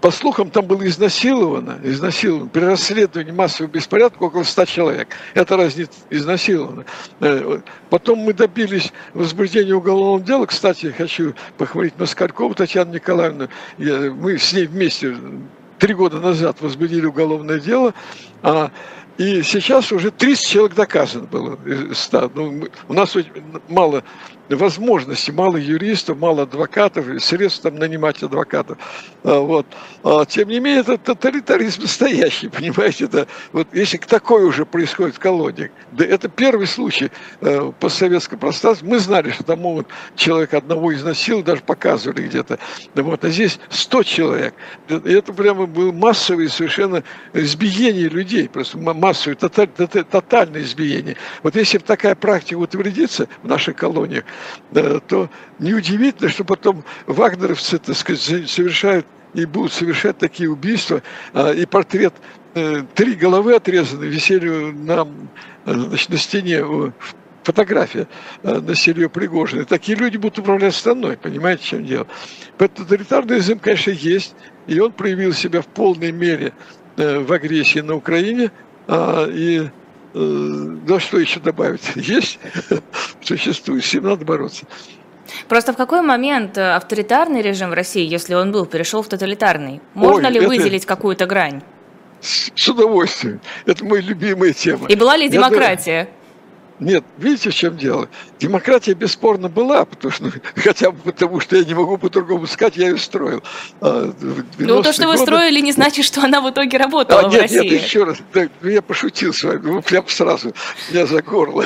[0.00, 5.08] по слухам, там было изнасиловано, изнасиловано при расследовании массовых беспорядков около 100 человек.
[5.32, 6.84] Это раз не изнасиловано.
[7.20, 10.44] Э, потом мы добились возбуждения уголовного дела.
[10.44, 13.48] Кстати, хочу похвалить Москалькову Татьяну Николаевну.
[13.78, 15.16] Мы с ней вместе
[15.78, 17.94] три года назад возбудили уголовное дело.
[18.42, 18.70] А
[19.16, 21.58] и сейчас уже 30 человек доказано было.
[22.34, 23.16] Ну, у нас
[23.68, 24.02] мало
[24.48, 28.78] возможности, мало юристов, мало адвокатов, средств там нанимать адвокатов.
[29.22, 29.66] А, вот.
[30.02, 33.04] А, тем не менее, это тоталитаризм настоящий, понимаете?
[33.04, 38.88] Это, вот если такое уже происходит в колониях, да это первый случай э, постсоветском пространстве.
[38.88, 39.86] Мы знали, что там могут
[40.16, 42.58] человек одного изнасиловать, даже показывали где-то.
[42.94, 43.24] Вот.
[43.24, 44.54] А здесь 100 человек.
[44.88, 51.16] И это прямо было массовое совершенно избиение людей, просто массовое, тоталь, тотальное избиение.
[51.42, 54.24] Вот если бы такая практика утвердится в наших колониях,
[54.72, 61.02] то неудивительно, что потом вагнеровцы, так сказать, совершают и будут совершать такие убийства.
[61.32, 62.14] А, и портрет
[62.54, 65.06] э, три головы отрезаны висели на,
[65.64, 66.62] значит, на стене
[67.44, 68.08] фотография
[68.42, 69.64] э, на Серею Пригожина.
[69.64, 72.06] Такие люди будут управлять страной, понимаете, в чем дело.
[72.58, 74.34] Поэтому тоталитарный конечно, есть,
[74.66, 76.52] и он проявил себя в полной мере
[76.96, 78.50] э, в агрессии на Украине,
[78.86, 79.68] а, и
[80.14, 81.82] ну что еще добавить?
[81.96, 82.38] Есть,
[83.20, 84.64] существует, с ним надо бороться.
[85.48, 89.80] Просто в какой момент э, авторитарный режим в России, если он был, перешел в тоталитарный?
[89.94, 90.48] Можно Ой, ли это...
[90.48, 91.62] выделить какую-то грань?
[92.20, 93.40] С, с удовольствием.
[93.66, 94.86] Это моя любимая тема.
[94.88, 95.98] И была ли демократия?
[95.98, 96.08] Я,
[96.80, 98.08] нет, видите, в чем дело?
[98.40, 102.76] Демократия бесспорно была, потому что, ну, хотя бы потому, что я не могу по-другому сказать,
[102.76, 103.42] я ее строил.
[103.80, 104.12] А,
[104.58, 105.18] ну, то, что годы...
[105.18, 107.70] вы строили, не значит, что она в итоге работала а, в нет, России.
[107.70, 110.52] Нет, еще раз, да, ну, я пошутил с вами, ну, прям сразу
[110.90, 111.64] меня за горло.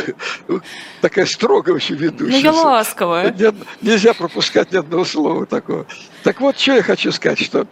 [1.00, 2.32] Такая строгая очень ведущая.
[2.32, 3.34] Ну, я ласковая.
[3.80, 5.86] Нельзя пропускать ни одного слова такого.
[6.22, 7.66] Так вот, что я хочу сказать, что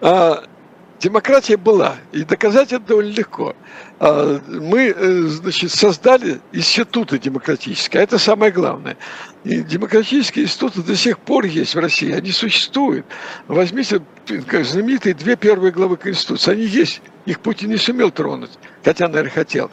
[0.00, 0.44] а,
[1.04, 3.54] демократия была, и доказать это довольно легко.
[4.00, 8.96] А, мы, э, значит, создали институты демократические, а это самое главное.
[9.44, 13.04] И демократические институты до сих пор есть в России, они существуют.
[13.48, 14.00] Возьмите
[14.46, 18.52] как знаменитые две первые главы Конституции, они есть, их Путин не сумел тронуть,
[18.82, 19.70] хотя, наверное, хотел.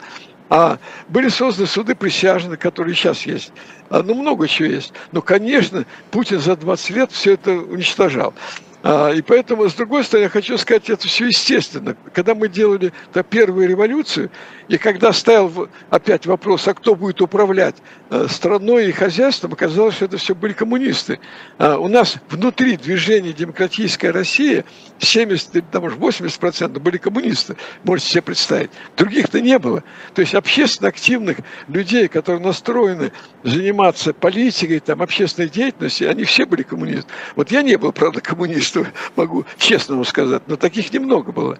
[0.50, 0.78] А
[1.08, 3.52] были созданы суды присяжных, которые сейчас есть.
[3.88, 4.92] А, ну, много чего есть.
[5.10, 8.34] Но, конечно, Путин за 20 лет все это уничтожал.
[8.82, 11.96] А, и поэтому, с другой стороны, я хочу сказать, это все естественно.
[12.12, 14.30] Когда мы делали -то первую революцию,
[14.68, 17.76] и когда стоял опять вопрос, а кто будет управлять
[18.10, 21.20] э, страной и хозяйством, оказалось, что это все были коммунисты.
[21.58, 24.64] А, у нас внутри движения «Демократическая Россия»
[24.98, 28.70] 70, там уж 80 процентов были коммунисты, можете себе представить.
[28.96, 29.84] Других-то не было.
[30.14, 33.12] То есть общественно активных людей, которые настроены
[33.44, 37.10] заниматься политикой, там, общественной деятельностью, они все были коммунисты.
[37.36, 38.71] Вот я не был, правда, коммунистом,
[39.16, 41.58] могу честно вам сказать, но таких немного было.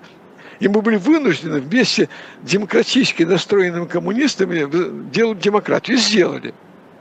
[0.61, 2.09] И мы были вынуждены вместе
[2.43, 5.97] демократически настроенными коммунистами делать демократию.
[5.97, 6.55] И сделали.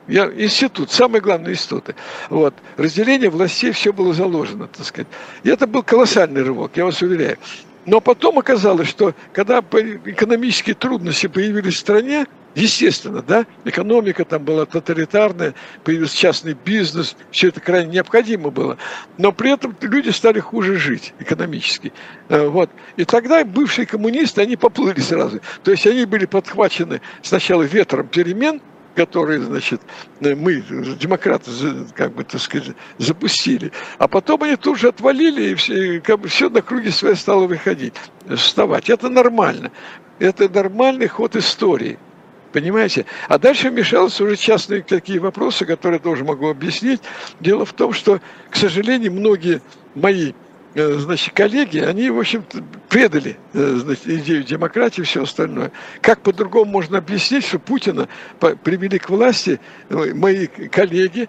[0.07, 1.95] Я, институт, самые главные институты.
[2.30, 2.55] Вот.
[2.78, 5.07] Разделение властей, все было заложено, так сказать.
[5.43, 7.38] И это был колоссальный рывок, я вас уверяю.
[7.86, 12.26] Но потом оказалось, что когда экономические трудности появились в стране,
[12.56, 18.78] естественно, да, экономика там была тоталитарная, появился частный бизнес, все это крайне необходимо было.
[19.18, 21.93] Но при этом люди стали хуже жить экономически.
[22.30, 22.70] Э, вот.
[22.97, 25.39] И тогда бывшие коммунисты, они поплыли сразу.
[25.64, 28.62] То есть они были подхвачены сначала ветром перемен,
[28.95, 29.82] которые, значит,
[30.20, 30.62] мы,
[30.99, 31.52] демократы,
[31.95, 33.72] как бы, так сказать, запустили.
[33.97, 37.47] А потом они тут же отвалили, и все, как бы, все на круги своей стало
[37.47, 37.93] выходить,
[38.36, 38.89] вставать.
[38.89, 39.72] Это нормально.
[40.20, 41.97] Это нормальный ход истории.
[42.52, 43.06] Понимаете?
[43.28, 47.02] А дальше вмешались уже частные такие вопросы, которые я тоже могу объяснить.
[47.39, 49.62] Дело в том, что, к сожалению, многие
[49.95, 50.34] мои
[50.74, 52.45] Э, значит, коллеги, они, в общем
[52.88, 55.72] предали э, значит, идею демократии и все остальное.
[55.99, 58.08] Как по-другому можно объяснить, что Путина
[58.39, 61.28] привели к власти э, мои коллеги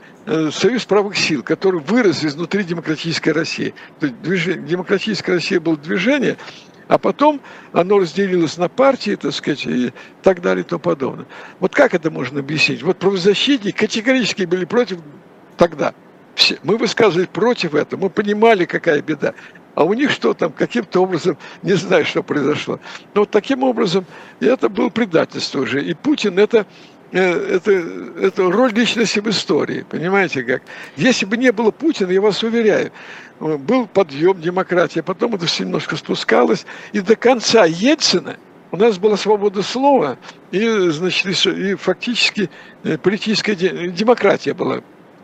[0.52, 3.74] Союз правых сил, который вырос изнутри демократической России.
[3.98, 6.36] То есть движение, демократическая Россия было движение,
[6.88, 7.40] а потом
[7.72, 11.26] оно разделилось на партии, так сказать, и так далее и тому подобное.
[11.60, 12.82] Вот как это можно объяснить?
[12.82, 14.98] Вот правозащитники категорически были против
[15.56, 15.94] тогда–
[16.34, 19.34] все, мы высказывали против этого, мы понимали, какая беда.
[19.74, 22.78] А у них что там, каким-то образом, не знаю, что произошло.
[23.14, 24.04] Но вот таким образом,
[24.40, 25.82] это было предательство уже.
[25.82, 26.66] И Путин это,
[27.10, 27.70] э, это,
[28.20, 30.62] это роль личности в истории, понимаете как?
[30.96, 32.92] Если бы не было Путина, я вас уверяю,
[33.42, 38.36] был подъем демократии, потом это все немножко спускалось, и до конца Ельцина
[38.70, 40.16] у нас была свобода слова,
[40.50, 42.50] и, значит, и фактически
[42.84, 44.82] э, политическая демократия была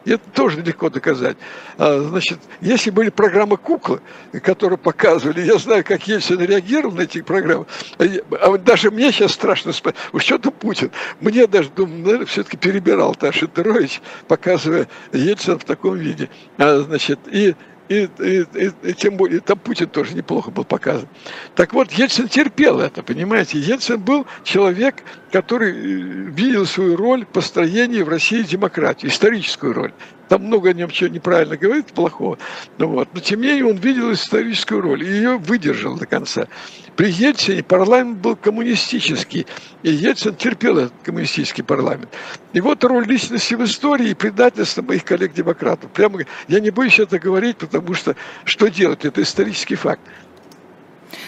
[0.08, 1.36] и это тоже легко доказать.
[1.76, 4.00] А, значит, если были программы «Куклы»,
[4.42, 7.66] которые показывали, я знаю, как Ельцин реагировал на эти программы,
[7.98, 8.04] а,
[8.40, 9.96] а даже мне сейчас страшно спать.
[10.14, 10.90] Уж что-то Путин.
[11.20, 16.30] Мне даже, думаю, наверное, все-таки перебирал Таша Тарович, показывая Ельцина в таком виде.
[16.56, 17.54] А, значит, и
[17.88, 21.08] и, и, и, и тем более, там Путин тоже неплохо был показан.
[21.54, 23.58] Так вот, Ельцин терпел это, понимаете.
[23.58, 29.92] Ельцин был человек, который э, видел свою роль построения в России демократии, историческую роль.
[30.28, 32.38] Там много о нем чего неправильно говорит, плохого.
[32.76, 33.08] Ну, вот.
[33.14, 36.48] Но тем не менее он видел историческую роль и ее выдержал до конца.
[36.96, 39.46] При Ельцине парламент был коммунистический,
[39.82, 42.10] и Ельцин терпел этот коммунистический парламент.
[42.52, 45.90] И вот роль личности в истории и предательство моих коллег-демократов.
[45.92, 49.04] Прямо я не боюсь это говорить, потому что что делать?
[49.04, 50.02] Это исторический факт.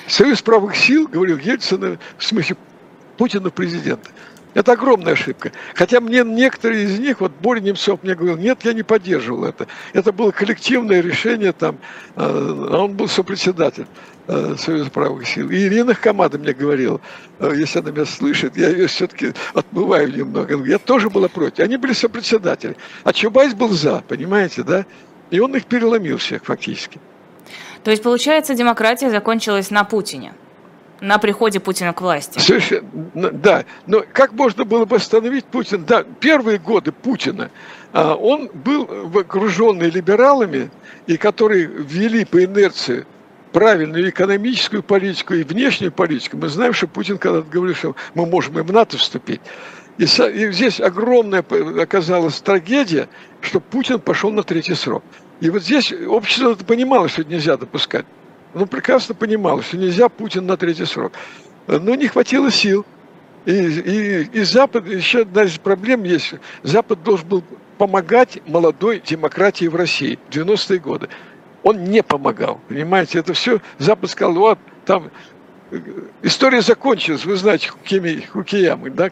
[0.06, 2.56] Союз правых сил, говорил Ельцин, в смысле
[3.16, 4.10] Путина президента.
[4.54, 5.52] Это огромная ошибка.
[5.74, 9.68] Хотя мне некоторые из них, вот Боря Немцов мне говорил, нет, я не поддерживал это.
[9.92, 11.78] Это было коллективное решение там,
[12.16, 13.86] а он был сопредседатель
[14.26, 15.50] э, Союза правых сил.
[15.50, 17.00] И Ирина Хамада мне говорила,
[17.38, 20.64] э, если она меня слышит, я ее все-таки отмываю немного.
[20.64, 21.60] Я тоже была против.
[21.60, 22.76] Они были сопредседатели.
[23.04, 24.84] А Чубайс был за, понимаете, да?
[25.30, 26.98] И он их переломил всех фактически.
[27.84, 30.34] То есть, получается, демократия закончилась на Путине?
[31.00, 32.38] На приходе Путина к власти.
[32.38, 32.84] Совершенно,
[33.14, 33.64] да.
[33.86, 35.84] Но как можно было бы остановить Путина?
[35.84, 37.50] Да, первые годы Путина
[37.92, 38.88] а, он был
[39.18, 40.70] окруженный либералами,
[41.06, 43.06] и которые ввели по инерции
[43.52, 46.36] правильную экономическую политику и внешнюю политику.
[46.36, 49.40] Мы знаем, что Путин когда говорил, что мы можем и в НАТО вступить.
[49.98, 51.44] И, здесь огромная
[51.80, 53.08] оказалась трагедия,
[53.40, 55.02] что Путин пошел на третий срок.
[55.40, 58.06] И вот здесь общество понимало, что нельзя допускать
[58.54, 61.12] ну, прекрасно понимал, что нельзя Путин на третий срок.
[61.66, 62.84] Но не хватило сил.
[63.46, 67.44] И, и, и Запад, еще одна из проблем есть, Запад должен был
[67.78, 71.08] помогать молодой демократии в России в 90-е годы.
[71.62, 75.10] Он не помогал, понимаете, это все, Запад сказал, вот, там
[76.22, 79.10] история закончилась, вы знаете, Хукими, Хукиямы, да,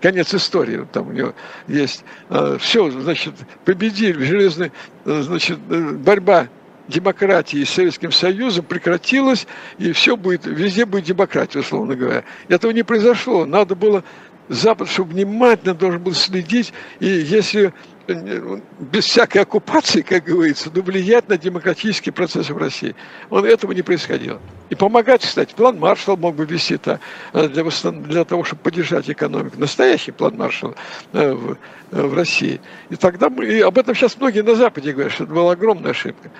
[0.00, 1.34] конец истории, там у него
[1.66, 2.04] есть.
[2.28, 3.34] А, все, значит,
[3.64, 4.72] победили, железная,
[5.04, 6.48] значит, борьба
[6.88, 9.46] демократии с Советским Союзом прекратилась,
[9.78, 12.24] и все будет, везде будет демократия, условно говоря.
[12.48, 13.44] Этого не произошло.
[13.44, 14.02] Надо было
[14.48, 17.74] Запад, чтобы внимательно должен был следить, и если
[18.06, 22.94] э, без всякой оккупации, как говорится, но влиять на демократический процесс в России.
[23.28, 24.40] Он этого не происходило.
[24.70, 26.98] И помогать, кстати, план Маршалла мог бы вести -то
[27.34, 29.60] э, для, для того, чтобы поддержать экономику.
[29.60, 30.74] Настоящий план Маршалла
[31.12, 31.58] э, в,
[31.90, 32.58] в России.
[32.88, 35.90] И тогда мы, и об этом сейчас многие на Западе говорят, что это была огромная
[35.90, 36.30] ошибка.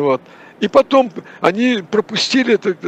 [0.00, 0.20] Вот.
[0.58, 2.78] И потом они пропустили этот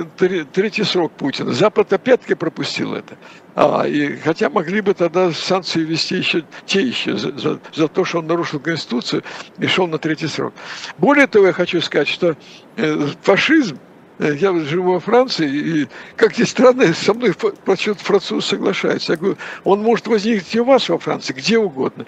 [0.52, 1.52] третий срок Путина.
[1.52, 3.18] Запад опять-таки пропустил это.
[3.54, 8.04] А, и, хотя могли бы тогда санкции ввести еще те еще за, за, за то,
[8.04, 9.22] что он нарушил Конституцию
[9.59, 10.54] и шел на третий срок.
[10.96, 12.36] Более того, я хочу сказать, что
[12.76, 13.78] э, фашизм,
[14.18, 17.34] э, я живу во Франции, и, как ни странно, со мной
[17.66, 19.12] почему-то француз соглашается.
[19.12, 22.06] Я говорю, он может возникнуть и у вас во Франции, где угодно.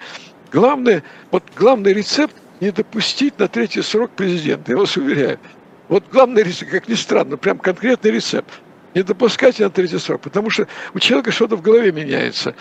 [0.51, 5.39] Главное, вот главный рецепт не допустить на третий срок президента, я вас уверяю.
[5.89, 8.53] Вот главный рецепт, как ни странно, прям конкретный рецепт.
[8.93, 12.55] Не допускайте на третий срок, потому что у человека что-то в голове меняется.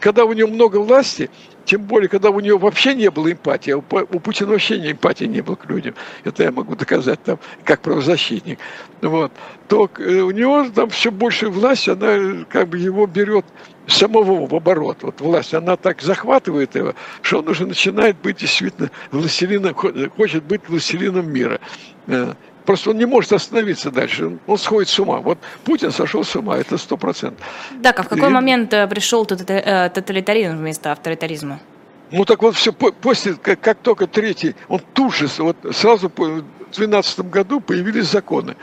[0.00, 1.30] Когда у него много власти,
[1.64, 5.24] тем более, когда у него вообще не было эмпатии, а у Путина вообще не эмпатии
[5.24, 8.58] не было к людям, это я могу доказать там, как правозащитник,
[9.00, 9.32] вот,
[9.68, 13.44] то э, у него там все больше власти, она как бы его берет
[13.86, 14.98] самого в оборот.
[15.02, 20.68] Вот власть, она так захватывает его, что он уже начинает быть действительно властелином, хочет быть
[20.68, 21.60] властелином мира.
[22.64, 25.18] Просто он не может остановиться дальше, он сходит с ума.
[25.18, 27.44] Вот Путин сошел с ума, это сто процентов.
[27.82, 28.32] Так, а в какой И...
[28.32, 31.58] момент э, пришел э, тоталитаризм вместо авторитаризма?
[32.12, 36.14] Ну так вот все, после, как, как только третий, он тут же, вот сразу в
[36.14, 38.54] 2012 году появились законы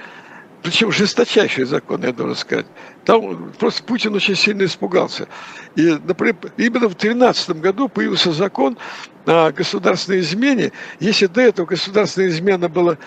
[0.62, 2.66] причем жесточайший закон, я должен сказать.
[3.05, 5.28] Там просто Путин очень сильно испугался.
[5.76, 8.78] И, например, именно в 2013 году появился закон
[9.26, 10.72] о государственной измене.
[10.99, 12.97] Если до этого государственная измена была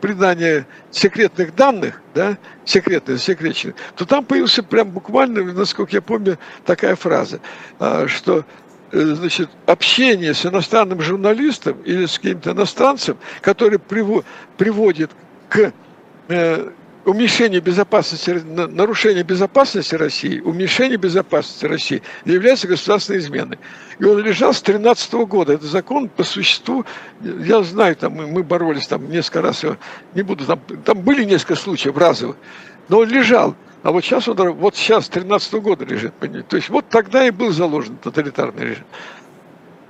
[0.00, 6.96] предание секретных данных, да, секретных, засекреченных, то там появился прям буквально, насколько я помню, такая
[6.96, 7.40] фраза,
[7.78, 8.44] а, что
[8.90, 15.12] э, значит, общение с иностранным журналистом или с каким-то иностранцем, который приводит
[15.48, 15.72] к
[16.28, 16.70] э,
[17.08, 23.58] уменьшение безопасности, нарушение безопасности России, уменьшение безопасности России является государственной изменой.
[23.98, 25.52] И он лежал с 2013 года.
[25.54, 26.84] Это закон по существу,
[27.20, 29.64] я знаю, там мы боролись там несколько раз,
[30.14, 32.36] не буду, там, там были несколько случаев разовых,
[32.88, 33.56] но он лежал.
[33.82, 36.12] А вот сейчас он, вот сейчас, 13 года лежит.
[36.48, 38.84] То есть вот тогда и был заложен тоталитарный режим.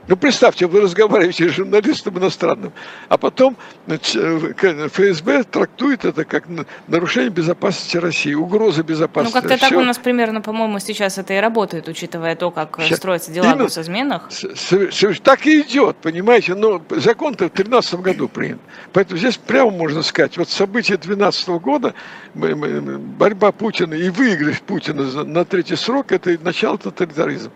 [0.09, 2.72] Ну, представьте, вы разговариваете с журналистом иностранным,
[3.09, 3.56] а потом
[3.86, 6.44] ФСБ трактует это как
[6.86, 9.36] нарушение безопасности России, угроза безопасности.
[9.36, 12.98] Ну, как-то так у нас примерно, по-моему, сейчас это и работает, учитывая то, как сейчас,
[12.98, 14.30] строятся дела именно, в госизменах.
[15.22, 18.61] Так и идет, понимаете, но закон-то в 2013 году принят.
[18.94, 21.92] Поэтому здесь прямо можно сказать, вот события 2012 года,
[22.34, 27.52] борьба Путина и выигрыш Путина на третий срок, это начало тоталитаризма.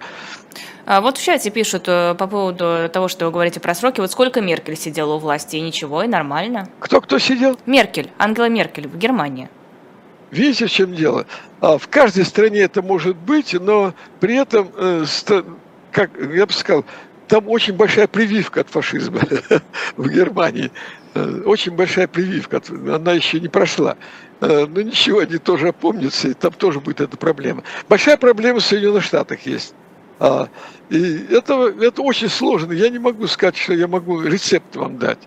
[0.85, 4.01] А вот в чате пишут э, по поводу того, что вы говорите про сроки.
[4.01, 6.69] Вот сколько Меркель сидела у власти, и ничего, и нормально.
[6.81, 7.57] Кто-кто сидел?
[7.67, 9.49] Меркель, Ангела Меркель в Германии.
[10.33, 11.27] Видите, в чем дело?
[11.61, 15.05] А, в каждой стране это может быть, но при этом, э,
[15.93, 16.85] как я бы сказал,
[17.29, 19.21] там очень большая прививка от фашизма
[19.97, 20.73] в Германии.
[21.15, 22.61] Э, очень большая прививка,
[22.93, 23.97] она еще не прошла.
[24.41, 27.63] Но ничего, они тоже опомнятся, и там тоже будет эта проблема.
[27.89, 29.73] Большая проблема в Соединенных Штатах есть.
[30.23, 30.49] А,
[30.89, 32.73] и это, это очень сложно.
[32.73, 35.19] Я не могу сказать, что я могу рецепт вам дать.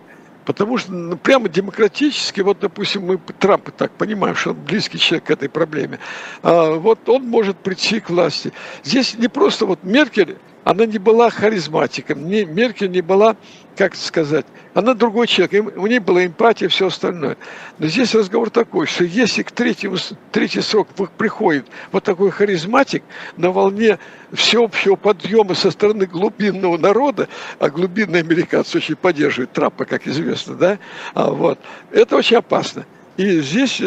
[0.46, 5.24] Потому что ну, прямо демократически, вот, допустим, мы Трампа так понимаем, что он близкий человек
[5.24, 5.98] к этой проблеме,
[6.42, 8.54] а, вот он может прийти к власти.
[8.84, 13.36] Здесь не просто вот Меркель, она не была харизматиком, не, Меркель не была
[13.76, 17.36] как сказать, она другой человек, у нее была эмпатия и все остальное.
[17.78, 19.96] Но здесь разговор такой, что если к третьему,
[20.32, 20.88] третий срок
[21.18, 23.02] приходит вот такой харизматик
[23.36, 23.98] на волне
[24.32, 30.78] всеобщего подъема со стороны глубинного народа, а глубинные американцы очень поддерживают Трампа, как известно, да,
[31.12, 31.58] а вот,
[31.92, 32.86] это очень опасно.
[33.18, 33.80] И здесь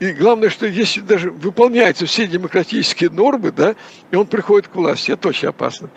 [0.00, 3.74] и главное, что если даже выполняются все демократические нормы, да,
[4.10, 5.88] и он приходит к власти, это очень опасно.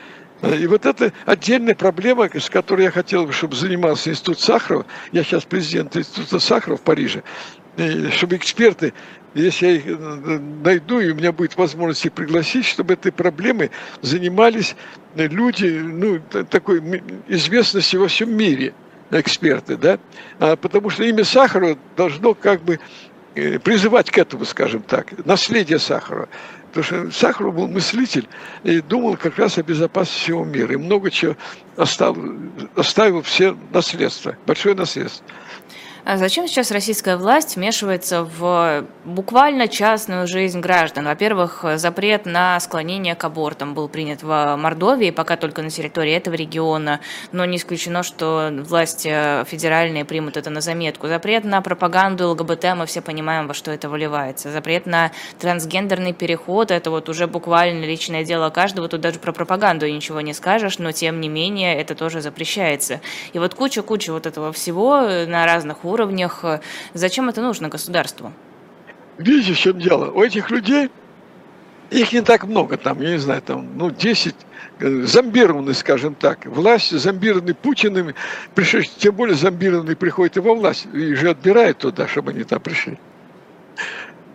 [0.41, 4.85] И вот это отдельная проблема, с которой я хотел бы, чтобы занимался Институт Сахарова.
[5.11, 7.23] Я сейчас президент Института Сахарова в Париже.
[7.77, 8.93] И чтобы эксперты,
[9.33, 13.71] если я их э, найду, и у меня будет возможность их пригласить, чтобы этой проблемой
[14.01, 14.75] занимались
[15.15, 16.19] люди ну,
[16.49, 16.81] такой
[17.27, 18.73] известности во всем мире,
[19.11, 19.99] эксперты, да,
[20.39, 22.79] а, потому что имя Сахарова должно как бы
[23.35, 26.29] э, призывать к этому, скажем так, наследие Сахарова.
[26.73, 28.27] Потому что Сахаров был мыслитель
[28.63, 30.73] и думал как раз о безопасности всего мира.
[30.73, 31.35] И много чего
[31.75, 32.37] оставил,
[32.75, 35.25] оставил все наследство, большое наследство.
[36.09, 41.03] А зачем сейчас российская власть вмешивается в буквально частную жизнь граждан?
[41.03, 46.35] Во-первых, запрет на склонение к абортам был принят в Мордовии, пока только на территории этого
[46.35, 47.01] региона,
[47.33, 49.09] но не исключено, что власти
[49.47, 51.09] федеральные примут это на заметку.
[51.09, 54.49] Запрет на пропаганду ЛГБТ, мы все понимаем, во что это выливается.
[54.49, 59.85] Запрет на трансгендерный переход, это вот уже буквально личное дело каждого, тут даже про пропаганду
[59.89, 63.01] ничего не скажешь, но тем не менее это тоже запрещается.
[63.33, 66.45] И вот куча-куча вот этого всего на разных уровнях, уровнях.
[66.93, 68.31] Зачем это нужно государству?
[69.17, 70.11] Видите, в чем дело?
[70.11, 70.89] У этих людей,
[71.89, 74.35] их не так много, там, я не знаю, там, ну, 10
[74.79, 78.13] э, зомбированный, скажем так, власть, зомбированный Путиным,
[78.53, 82.59] пришедший, тем более зомбированный приходит и во власть, и же отбирает туда, чтобы они там
[82.59, 82.99] пришли.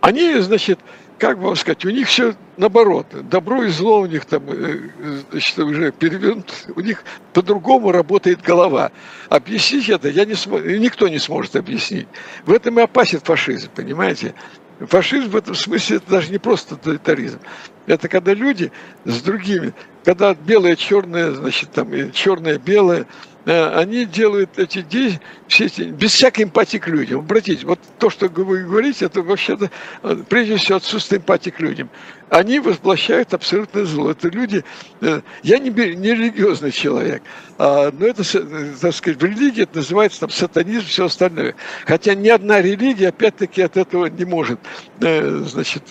[0.01, 0.79] Они, значит,
[1.23, 4.89] как вам сказать, у них все наоборот, добро и зло у них там э,
[5.31, 7.01] значит, уже перевернут, у них
[7.31, 8.91] по-другому работает голова.
[9.29, 12.09] Объяснить это я не смог, никто не сможет объяснить.
[12.45, 14.35] В этом и опасен фашизм, понимаете?
[14.81, 17.39] Фашизм в этом смысле это даже не просто тоталитаризм.
[17.85, 18.73] Это когда люди
[19.05, 25.21] с другими, когда белое, черное, значит, там, черное, белое, Э, они делают эти действия
[25.53, 27.19] все без всякой эмпатии к людям.
[27.19, 29.69] Обратите, вот то, что вы говорите, это вообще-то
[30.01, 31.89] э, прежде всего отсутствие эмпатии к людям.
[32.29, 34.11] Они воплощают абсолютное зло.
[34.11, 34.63] Это люди...
[35.01, 37.21] Э, я не, не религиозный человек,
[37.59, 38.23] а, но это,
[38.79, 41.55] так сказать, в религии это называется там сатанизм, все остальное.
[41.85, 44.59] Хотя ни одна религия, опять-таки, от этого не может,
[44.99, 45.83] значит,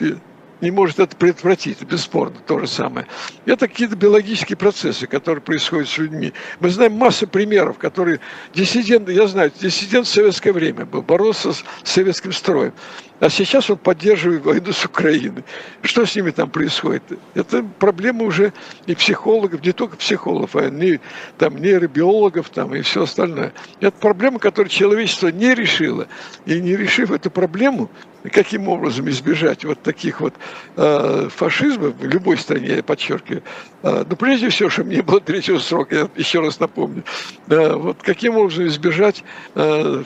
[0.62, 3.06] не может это предотвратить, бесспорно, то же самое.
[3.44, 6.32] Это какие-то биологические процессы, которые происходят с людьми.
[6.60, 8.20] Мы знаем массу примеров, которые
[8.54, 12.72] диссидент, я знаю, диссидент в советское время был, боролся с советским строем.
[13.18, 15.44] А сейчас он поддерживает войну с Украиной.
[15.82, 17.04] Что с ними там происходит?
[17.34, 18.52] Это проблема уже
[18.86, 20.98] и психологов, не только психологов, а не,
[21.38, 23.52] там, нейробиологов там, и все остальное.
[23.78, 26.08] Это проблема, которую человечество не решило.
[26.46, 27.90] И не решив эту проблему,
[28.30, 30.34] каким образом избежать вот таких вот
[30.76, 33.42] э, фашизмов в любой стране, я подчеркиваю.
[33.82, 37.04] Э, ну, прежде всего, чтобы не было третьего срока, я еще раз напомню.
[37.48, 40.04] Э, вот каким образом избежать, э,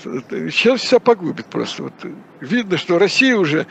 [0.50, 1.84] сейчас себя погубит просто.
[1.84, 1.94] Вот,
[2.40, 3.66] видно, что Россия уже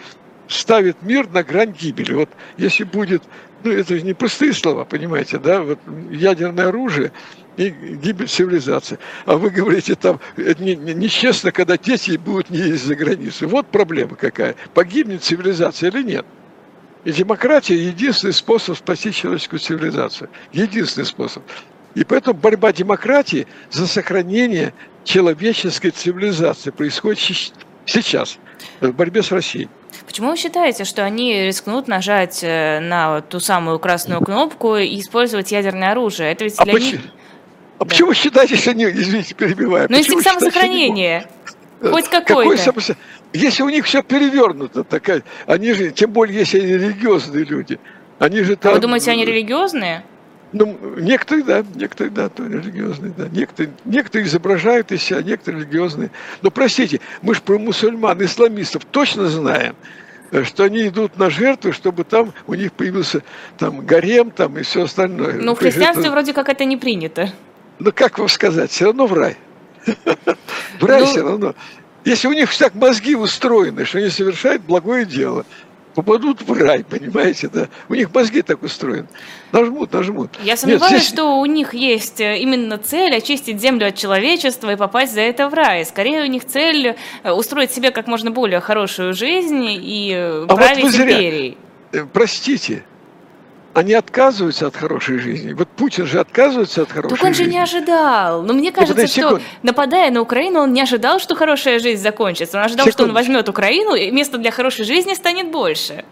[0.48, 2.14] ставит мир на грань гибели.
[2.14, 3.24] Вот если будет,
[3.64, 5.80] ну это не простые слова, понимаете, да, вот
[6.12, 7.12] ядерное оружие,
[7.58, 9.00] и гибель цивилизации.
[9.26, 13.48] А вы говорите, там нечестно, когда дети будут не ездить за границу.
[13.48, 14.56] Вот проблема какая.
[14.74, 16.26] Погибнет цивилизация или нет?
[17.06, 20.30] И демократия– единственный способ спасти человеческую цивилизацию.
[20.52, 21.44] Единственный способ.
[21.94, 27.20] И поэтому борьба демократии за сохранение человеческой цивилизации происходит
[27.86, 28.38] сейчас
[28.82, 29.70] в борьбе с Россией.
[30.06, 35.52] Почему вы считаете, что они рискнут нажать э, на ту самую красную кнопку и использовать
[35.52, 36.32] ядерное оружие?
[36.32, 37.02] Это ведь а для почему?
[37.78, 37.86] А да.
[37.86, 39.88] почему считаете, что они, извините, перебиваю?
[39.90, 41.28] Ну, инстинкт самосохранения.
[41.82, 42.72] Хоть какой-то.
[42.72, 42.96] Какой
[43.34, 47.80] Если у них все перевернуто, такая, они же, тем более, если они религиозные люди,
[48.18, 48.72] они же там...
[48.72, 50.04] А вы думаете, они религиозные?
[50.54, 53.28] Ну, некоторые, да, некоторые, да, то религиозные, да.
[53.30, 56.12] Некоторые, некоторые изображают из себя, некоторые религиозные.
[56.42, 59.76] Но простите, мы же про мусульман, исламистов точно знаем,
[60.44, 63.22] что они идут на жертву, чтобы там у них появился
[63.58, 65.34] там гарем там и все остальное.
[65.34, 66.12] Ну, в христианстве это...
[66.12, 67.32] вроде как это не принято.
[67.80, 69.38] Ну, как вам сказать, все равно в рай.
[70.80, 71.56] В рай ну, все равно.
[72.06, 75.46] Если у них так мозги устроены, что они совершают благое дело,
[75.96, 77.68] попадут в рай, понимаете, да?
[77.90, 79.08] У них мозги так устроены.
[79.52, 80.30] Нажмут, нажмут.
[80.44, 81.14] Я сомневаюсь, Нет, здесь...
[81.14, 85.50] что у них есть э, именно цель очистить землю от человечества и попасть за это
[85.50, 85.86] в рай.
[85.86, 90.56] Скорее у них цель э, устроить себе как можно более хорошую жизнь и э, а
[90.56, 91.58] править вот империей.
[92.12, 92.84] Простите,
[93.76, 95.52] они отказываются от хорошей жизни.
[95.52, 97.18] Вот Путин же отказывается от хорошей жизни.
[97.18, 98.42] Так он же не ожидал.
[98.42, 102.58] Но мне кажется, ну, что нападая на Украину, он не ожидал, что хорошая жизнь закончится.
[102.58, 102.94] Он ожидал, секунд.
[102.94, 106.06] что он возьмет Украину, и место для хорошей жизни станет больше.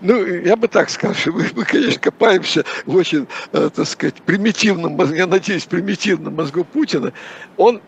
[0.00, 4.16] Ну, я бы так сказал, что мы, мы конечно, копаемся в очень, э, так сказать,
[4.16, 7.12] примитивном, я надеюсь, примитивном мозгу Путина.
[7.56, 7.80] Он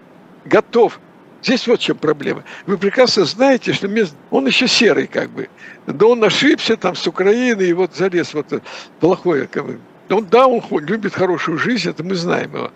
[0.45, 1.01] готов
[1.43, 2.45] Здесь вот в чем проблема.
[2.67, 3.89] Вы прекрасно знаете, что
[4.31, 5.49] он еще серый как бы.
[5.87, 8.63] Да он ошибся там с Украиной и вот залез вот
[9.01, 9.47] плохое.
[9.47, 9.81] Как бы.
[10.11, 12.73] Он, да, он любит хорошую жизнь, это мы знаем его.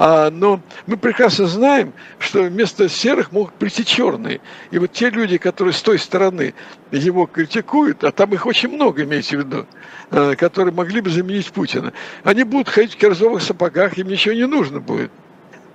[0.00, 4.40] А, но мы прекрасно знаем, что вместо серых могут прийти черные.
[4.70, 6.54] И вот те люди, которые с той стороны
[6.92, 9.66] его критикуют, а там их очень много, имейте в виду,
[10.12, 11.92] а, которые могли бы заменить Путина,
[12.22, 15.10] они будут ходить в корзовых сапогах, им ничего не нужно будет.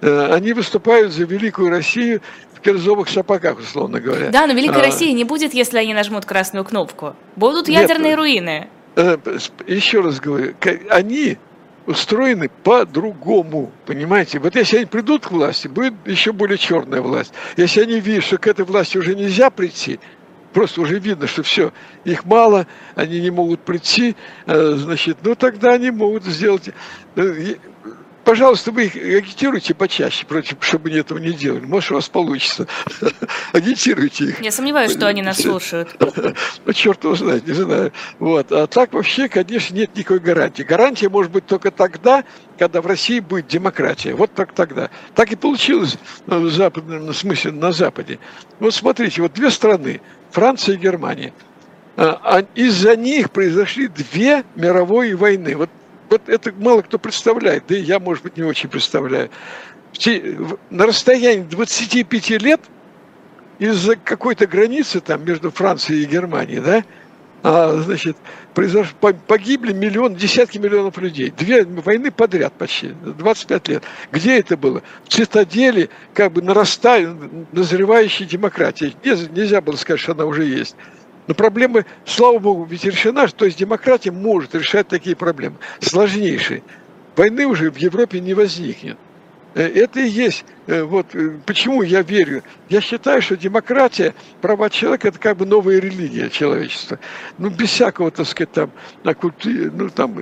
[0.03, 2.21] Э, они выступают за великую Россию
[2.53, 4.31] в кирзовых сапогах, условно говоря.
[4.31, 7.15] Да, но великой а, России не будет, если они нажмут красную кнопку.
[7.37, 8.67] Будут ядерные нет, руины.
[8.97, 9.17] Э,
[9.65, 10.55] еще раз говорю,
[10.89, 11.37] они
[11.85, 14.39] устроены по-другому, понимаете?
[14.39, 17.33] Вот если они придут к власти, будет еще более черная власть.
[17.55, 20.01] Если они видят, что к этой власти уже нельзя прийти,
[20.51, 21.71] просто уже видно, что все,
[22.03, 26.71] их мало, они не могут прийти, э, значит, ну тогда они могут сделать
[28.23, 31.65] пожалуйста, вы их агитируйте почаще, против, чтобы они этого не делали.
[31.65, 32.67] Может, у вас получится.
[33.53, 34.41] Агитируйте их.
[34.41, 35.95] Я сомневаюсь, что они нас слушают.
[36.65, 37.91] Ну, черт его знает, не знаю.
[38.19, 38.51] Вот.
[38.51, 40.63] А так вообще, конечно, нет никакой гарантии.
[40.63, 42.23] Гарантия может быть только тогда,
[42.57, 44.13] когда в России будет демократия.
[44.13, 44.89] Вот так тогда.
[45.13, 48.19] Так и получилось в западном смысле на Западе.
[48.59, 50.01] Вот смотрите, вот две страны,
[50.31, 51.33] Франция и Германия.
[51.95, 55.55] А, а из-за них произошли две мировые войны.
[55.55, 55.69] Вот
[56.13, 59.29] вот это мало кто представляет, да и я, может быть, не очень представляю.
[60.69, 62.61] На расстоянии 25 лет
[63.59, 66.83] из-за какой-то границы там между Францией и Германией, да,
[67.41, 68.15] а, значит,
[68.53, 68.93] произош...
[69.27, 71.29] погибли миллион, десятки миллионов людей.
[71.29, 73.83] Две войны подряд почти, 25 лет.
[74.11, 74.81] Где это было?
[75.03, 77.13] В цитадели, как бы нарастая,
[77.51, 78.95] назревающей демократии.
[79.03, 80.75] Нельзя было сказать, что она уже есть.
[81.27, 86.63] Но проблемы, слава богу, ведь решена, то есть демократия может решать такие проблемы, сложнейшие.
[87.15, 88.97] Войны уже в Европе не возникнет.
[89.55, 92.43] Э, это и есть, э, вот э, почему я верю.
[92.69, 96.99] Я считаю, что демократия, права человека, это как бы новая религия человечества.
[97.37, 98.71] Ну, без всякого, так сказать, там,
[99.03, 100.17] на культы, ну, там,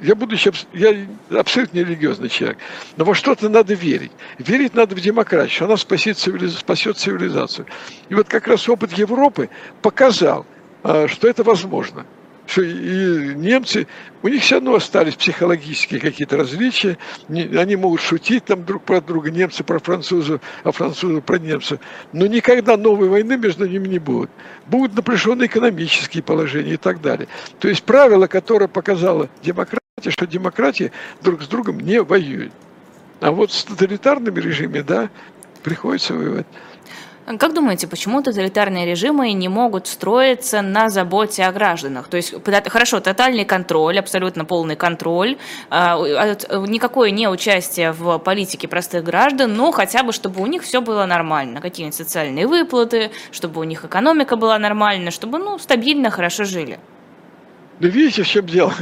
[0.00, 0.94] я буду сейчас, я
[1.30, 2.58] абсолютно религиозный человек,
[2.96, 4.12] но во что-то надо верить.
[4.38, 6.58] Верить надо в демократию, что она спасет, цивилиз...
[6.58, 7.66] спасет цивилизацию.
[8.08, 9.50] И вот как раз опыт Европы
[9.82, 10.46] показал,
[10.82, 12.06] что это возможно
[12.50, 13.86] что и немцы,
[14.22, 16.98] у них все равно остались психологические какие-то различия,
[17.28, 21.78] они могут шутить там друг про друга, немцы про французов, а французы про немцев,
[22.12, 24.30] но никогда новой войны между ними не будет.
[24.66, 27.28] Будут напряженные экономические положения и так далее.
[27.60, 30.90] То есть правило, которое показала демократия, что демократия
[31.22, 32.52] друг с другом не воюет.
[33.20, 35.10] А вот с тоталитарными режимами, да,
[35.62, 36.46] приходится воевать.
[37.38, 42.08] Как думаете, почему тоталитарные режимы не могут строиться на заботе о гражданах?
[42.08, 42.34] То есть,
[42.68, 45.96] хорошо, тотальный контроль, абсолютно полный контроль, а,
[46.66, 51.06] никакое не участие в политике простых граждан, но хотя бы, чтобы у них все было
[51.06, 56.80] нормально, какие-нибудь социальные выплаты, чтобы у них экономика была нормальная, чтобы, ну, стабильно, хорошо жили.
[57.78, 58.74] Ну, видите, в чем дело?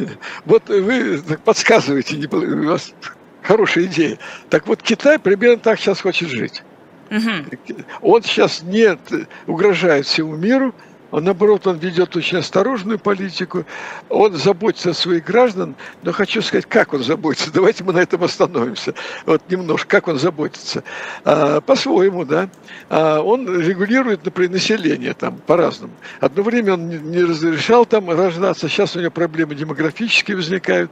[0.44, 2.94] Вот вы подсказываете, у вас
[3.42, 4.18] хорошая идея.
[4.49, 6.62] Так вот, Китай примерно так сейчас хочет жить.
[7.11, 7.76] Угу.
[8.02, 8.98] Он сейчас не
[9.46, 10.74] угрожает всему миру,
[11.11, 13.64] Он, наоборот, он ведет очень осторожную политику,
[14.11, 17.50] он заботится о своих граждан, но хочу сказать, как он заботится.
[17.54, 18.92] Давайте мы на этом остановимся.
[19.24, 20.84] Вот немножко, как он заботится.
[21.24, 22.50] А, по-своему, да.
[22.90, 25.94] А, он регулирует, например, население там по-разному.
[26.20, 30.90] Одно время он не разрешал там рождаться, сейчас у него проблемы демографические возникают.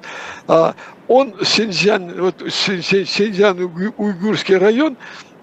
[0.49, 0.75] А,
[1.09, 4.97] он Синьцзян, вот Синьцзян-Уйгурский район,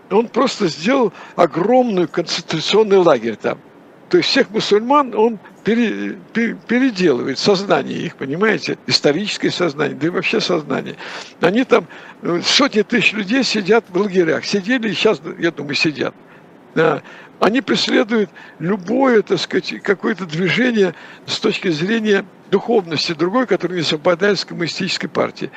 [0.09, 3.59] он просто сделал огромный концентрационный лагерь там.
[4.09, 10.09] То есть всех мусульман он пере, пере, переделывает сознание их, понимаете, историческое сознание, да и
[10.11, 10.97] вообще сознание.
[11.41, 11.87] Они там,
[12.21, 16.13] э, сотни тысяч людей сидят в лагерях, сидели и сейчас, я думаю, сидят.
[17.39, 18.29] Они преследуют
[18.59, 20.93] любое, так сказать, какое-то движение
[21.25, 25.51] с точки зрения духовности другой, которое не совпадает с коммунистической партией.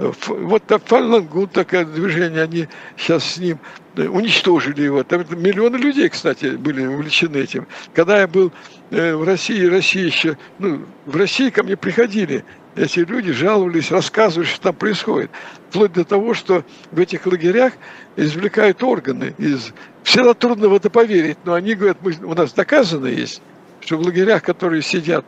[0.00, 3.58] Вот Фалангут такое движение, они сейчас с ним
[3.96, 5.04] э, уничтожили его.
[5.04, 7.66] Там миллионы людей, кстати, были увлечены этим.
[7.92, 8.50] Когда я был
[8.90, 12.44] э, в России, Россия еще, ну, в России ко мне приходили
[12.76, 15.30] эти люди, жаловались, рассказывали, что там происходит.
[15.68, 17.74] Вплоть до того, что в этих лагерях
[18.16, 19.72] извлекают органы из...
[20.02, 23.42] Всегда трудно в это поверить, но они говорят, мы, у нас доказано есть,
[23.80, 25.26] что в лагерях, которые сидят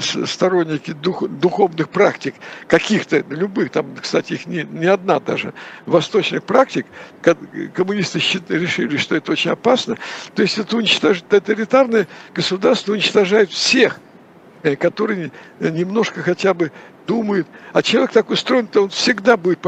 [0.00, 2.34] сторонники дух, духовных практик,
[2.66, 5.54] каких-то, любых, там, кстати, их не, не одна даже,
[5.86, 6.86] восточных практик,
[7.74, 8.18] коммунисты
[8.48, 9.96] решили, что это очень опасно.
[10.34, 14.00] То есть это уничтожает, тоталитарное государство уничтожает всех,
[14.62, 16.72] э, которые немножко хотя бы
[17.06, 17.46] думают.
[17.72, 19.60] А человек так устроен, то он всегда будет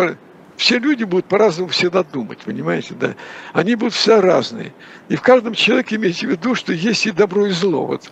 [0.61, 3.15] все люди будут по-разному всегда думать, понимаете, да?
[3.55, 4.75] Они будут все разные.
[5.09, 7.87] И в каждом человеке имейте в виду, что есть и добро, и зло.
[7.87, 8.11] Вот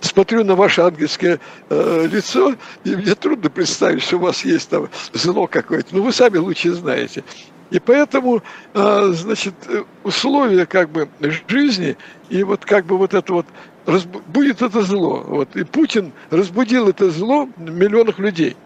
[0.00, 1.38] смотрю на ваше ангельское
[1.68, 5.94] э, лицо, и мне трудно представить, что у вас есть там зло какое-то.
[5.94, 7.24] Но вы сами лучше знаете.
[7.70, 9.54] И поэтому, э, значит,
[10.02, 11.10] условия как бы
[11.46, 11.98] жизни,
[12.30, 13.46] и вот как бы вот это вот
[14.28, 15.22] будет это зло.
[15.26, 15.54] Вот.
[15.56, 18.56] И Путин разбудил это зло в миллионах людей.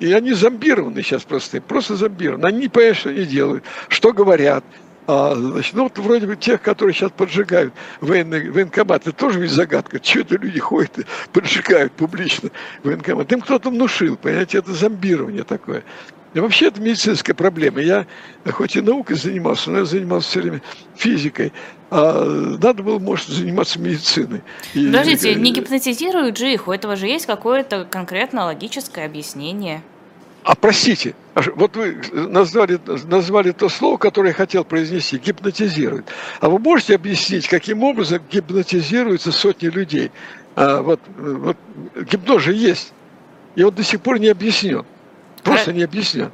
[0.00, 2.46] И они зомбированы сейчас просто, просто зомбированы.
[2.46, 4.64] Они понимают, что они делают, что говорят.
[5.08, 7.72] А, значит, ну, вот вроде бы тех, которые сейчас поджигают
[8.02, 9.98] военные, военкоматы, тоже ведь загадка.
[10.02, 12.50] Что это люди ходят и поджигают публично
[12.82, 13.32] военкомат?
[13.32, 15.82] Им кто-то внушил, понимаете, это зомбирование такое.
[16.34, 17.80] И вообще это медицинская проблема.
[17.80, 18.06] Я
[18.50, 20.62] хоть и наукой занимался, но я занимался все время
[20.96, 21.52] физикой.
[21.90, 22.24] А
[22.60, 24.42] надо было, может, заниматься медициной.
[24.74, 29.82] И, Подождите, не гипнотизируют же их, у этого же есть какое-то конкретно логическое объяснение.
[30.44, 36.06] А простите, а вот вы назвали, назвали то слово, которое я хотел произнести, гипнотизирует.
[36.40, 40.10] А вы можете объяснить, каким образом гипнотизируются сотни людей?
[40.56, 41.56] А вот, вот
[42.10, 42.92] гипноз же есть,
[43.56, 44.84] и он до сих пор не объяснен.
[45.42, 46.30] Просто не объяснен.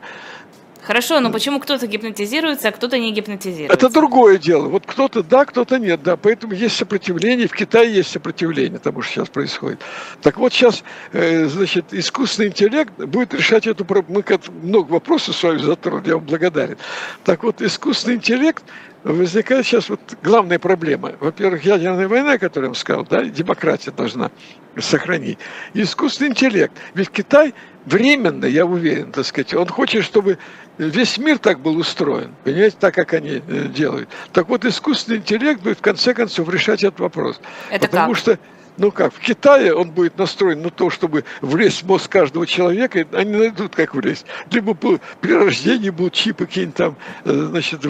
[0.86, 3.74] Хорошо, но почему кто-то гипнотизируется, а кто-то не гипнотизируется?
[3.74, 4.68] Это другое дело.
[4.68, 6.18] Вот кто-то да, кто-то нет, да.
[6.18, 7.48] Поэтому есть сопротивление.
[7.48, 9.80] В Китае есть сопротивление тому, что сейчас происходит.
[10.20, 14.22] Так вот сейчас, э, значит, искусственный интеллект будет решать эту проблему.
[14.28, 16.76] Мы много вопросов с вами затронули, я вам благодарен.
[17.24, 18.62] Так вот, искусственный интеллект
[19.04, 21.12] возникает сейчас вот главная проблема.
[21.20, 24.30] Во-первых, ядерная война, которую я вам сказал, да, демократия должна
[24.78, 25.38] сохранить.
[25.74, 26.72] И искусственный интеллект.
[26.94, 30.38] Ведь Китай временно, я уверен, так сказать, он хочет, чтобы
[30.78, 34.08] весь мир так был устроен, понимаете, так, как они э, делают.
[34.32, 37.40] Так вот, искусственный интеллект будет в конце концов решать этот вопрос.
[37.70, 38.18] Это потому как?
[38.18, 38.38] что
[38.76, 43.06] ну как, в Китае он будет настроен на то, чтобы влезть в мозг каждого человека,
[43.12, 44.26] они найдут, как влезть.
[44.50, 47.80] Либо при рождении будут чипы какие-нибудь там, э, значит,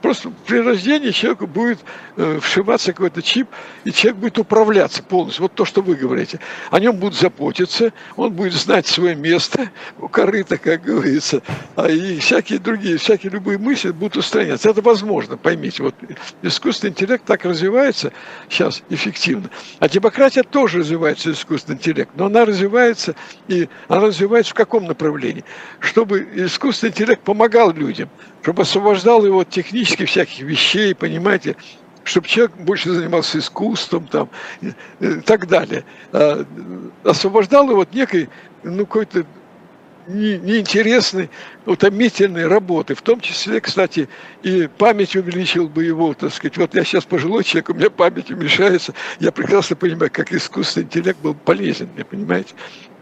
[0.00, 1.80] просто при рождении человеку будет
[2.16, 3.48] э, вшиваться какой-то чип,
[3.84, 5.42] и человек будет управляться полностью.
[5.42, 6.40] Вот то, что вы говорите.
[6.70, 11.42] О нем будут заботиться, он будет знать свое место у корыта, как говорится,
[11.76, 14.70] а и всякие другие, всякие любые мысли будут устраняться.
[14.70, 15.82] Это возможно, поймите.
[15.82, 15.94] Вот
[16.40, 18.12] искусственный интеллект так развивается
[18.48, 19.50] сейчас эффективно.
[19.78, 23.16] А демократия демократия тоже развивается искусственный интеллект, но она развивается,
[23.48, 25.44] и она развивается в каком направлении?
[25.80, 28.08] Чтобы искусственный интеллект помогал людям,
[28.42, 31.56] чтобы освобождал его от технических всяких вещей, понимаете,
[32.04, 34.28] чтобы человек больше занимался искусством там,
[34.60, 34.72] и,
[35.24, 35.84] так далее.
[36.12, 36.44] А,
[37.02, 38.28] освобождал его от некой,
[38.62, 39.26] ну, какой-то
[40.06, 41.30] неинтересной,
[41.66, 42.94] утомительной работы.
[42.94, 44.08] В том числе, кстати,
[44.42, 46.56] и память увеличил бы его, так сказать.
[46.56, 48.94] Вот я сейчас пожилой человек, у меня память уменьшается.
[49.20, 52.54] Я прекрасно понимаю, как искусственный интеллект был полезен мне, понимаете?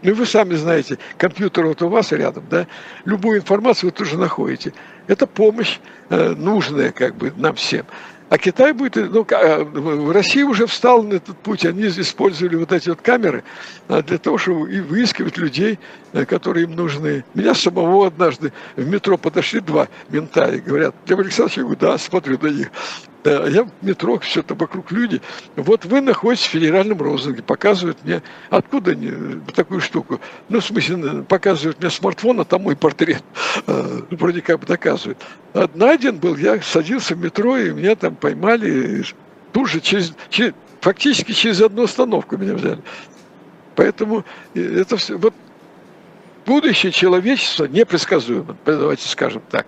[0.03, 2.67] Ну, вы сами знаете, компьютер вот у вас рядом, да,
[3.05, 4.73] любую информацию вы тоже находите.
[5.07, 5.77] Это помощь
[6.09, 7.85] э, нужная как бы нам всем.
[8.31, 12.87] А Китай будет, ну, в России уже встал на этот путь, они использовали вот эти
[12.87, 13.43] вот камеры
[13.89, 15.79] а, для того, чтобы и выискивать людей,
[16.13, 17.25] э, которые им нужны.
[17.33, 21.97] Меня самого однажды в метро подошли два мента и говорят, Лев Александрович, я говорю, да,
[21.97, 22.71] смотрю на них.
[23.29, 25.21] Я в метро, все это вокруг люди.
[25.55, 29.11] Вот вы находитесь в федеральном розыске, показывают мне, откуда они,
[29.53, 30.19] такую штуку.
[30.49, 33.23] Ну, в смысле, показывают мне смартфон, а там мой портрет.
[33.67, 35.19] Э, вроде как бы доказывают.
[35.75, 39.03] Найден был, я садился в метро, и меня там поймали.
[39.51, 42.81] Тут же, через, через, фактически через одну остановку меня взяли.
[43.75, 45.33] Поэтому это все, вот
[46.45, 49.65] будущее человечества непредсказуемо, давайте скажем так.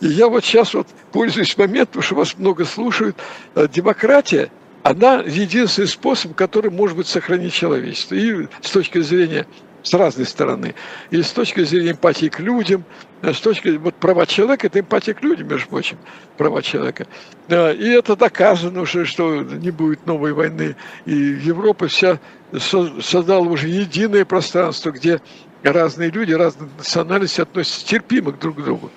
[0.00, 3.16] И я вот сейчас вот пользуюсь моментом, что вас много слушают,
[3.54, 4.50] э, демократия,
[4.82, 8.14] она единственный способ, который может быть сохранить человечество.
[8.14, 9.46] И с точки зрения
[9.82, 10.74] с разной стороны.
[11.10, 12.84] И с точки зрения эмпатии к людям,
[13.22, 15.98] э, с точки вот права человека, это эмпатия к людям, между прочим,
[16.36, 17.06] права человека.
[17.48, 20.76] Э, и это доказано уже, что не будет новой войны.
[21.06, 22.20] И Европа вся
[22.52, 25.20] создала уже единое пространство, где
[25.62, 28.90] разные люди, разные национальности относятся терпимо друг к другу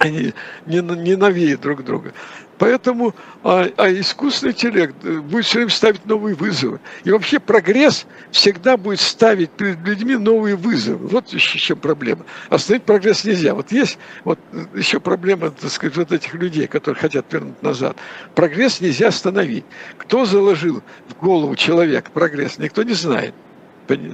[0.04, 0.32] они
[0.66, 2.12] ненавидят друг друга.
[2.56, 6.80] Поэтому а, а искусственный интеллект э, будет все время ставить новые вызовы.
[7.04, 11.06] И вообще прогресс всегда будет ставить перед людьми новые вызовы.
[11.06, 12.24] Вот еще чем проблема.
[12.48, 13.54] Остановить прогресс нельзя.
[13.54, 14.38] Вот есть вот
[14.74, 17.96] еще проблема, так сказать, вот этих людей, которые хотят вернуть назад.
[18.34, 19.64] Прогресс нельзя остановить.
[19.98, 23.34] Кто заложил в голову человека прогресс, никто не знает.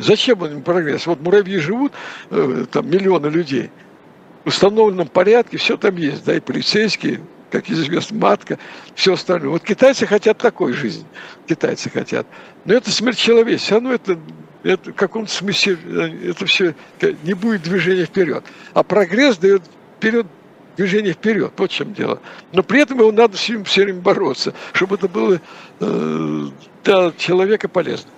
[0.00, 1.06] Зачем он им прогресс?
[1.06, 1.92] Вот муравьи живут,
[2.30, 3.70] э, там миллионы людей–
[4.46, 7.20] установленном порядке, все там есть, да, и полицейские,
[7.50, 8.58] как известно, матка,
[8.94, 9.50] все остальное.
[9.50, 11.04] Вот китайцы хотят такой жизни,
[11.46, 12.26] китайцы хотят.
[12.64, 14.18] Но это смерть человечества, оно это,
[14.62, 16.74] это в каком-то смысле, э, это все,
[17.24, 18.44] не будет движения вперед.
[18.72, 19.62] А прогресс дает
[19.98, 20.26] вперед
[20.76, 22.20] движение вперед, вот в чем дело.
[22.52, 25.40] Но при этом его надо с ним все время бороться, чтобы это было
[25.80, 26.48] э,
[26.84, 28.10] для человека полезно.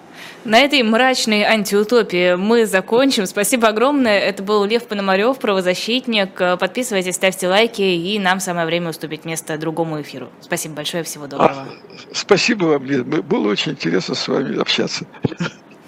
[0.45, 3.27] На этой мрачной антиутопии мы закончим.
[3.27, 4.19] Спасибо огромное.
[4.19, 6.35] Это был Лев Пономарев, правозащитник.
[6.59, 10.31] Подписывайтесь, ставьте лайки, и нам самое время уступить место другому эфиру.
[10.41, 11.51] Спасибо большое, всего доброго.
[11.53, 11.67] А,
[12.13, 13.05] спасибо вам, Лен.
[13.05, 15.05] Было очень интересно с вами общаться.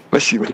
[0.09, 0.49] Спасибо.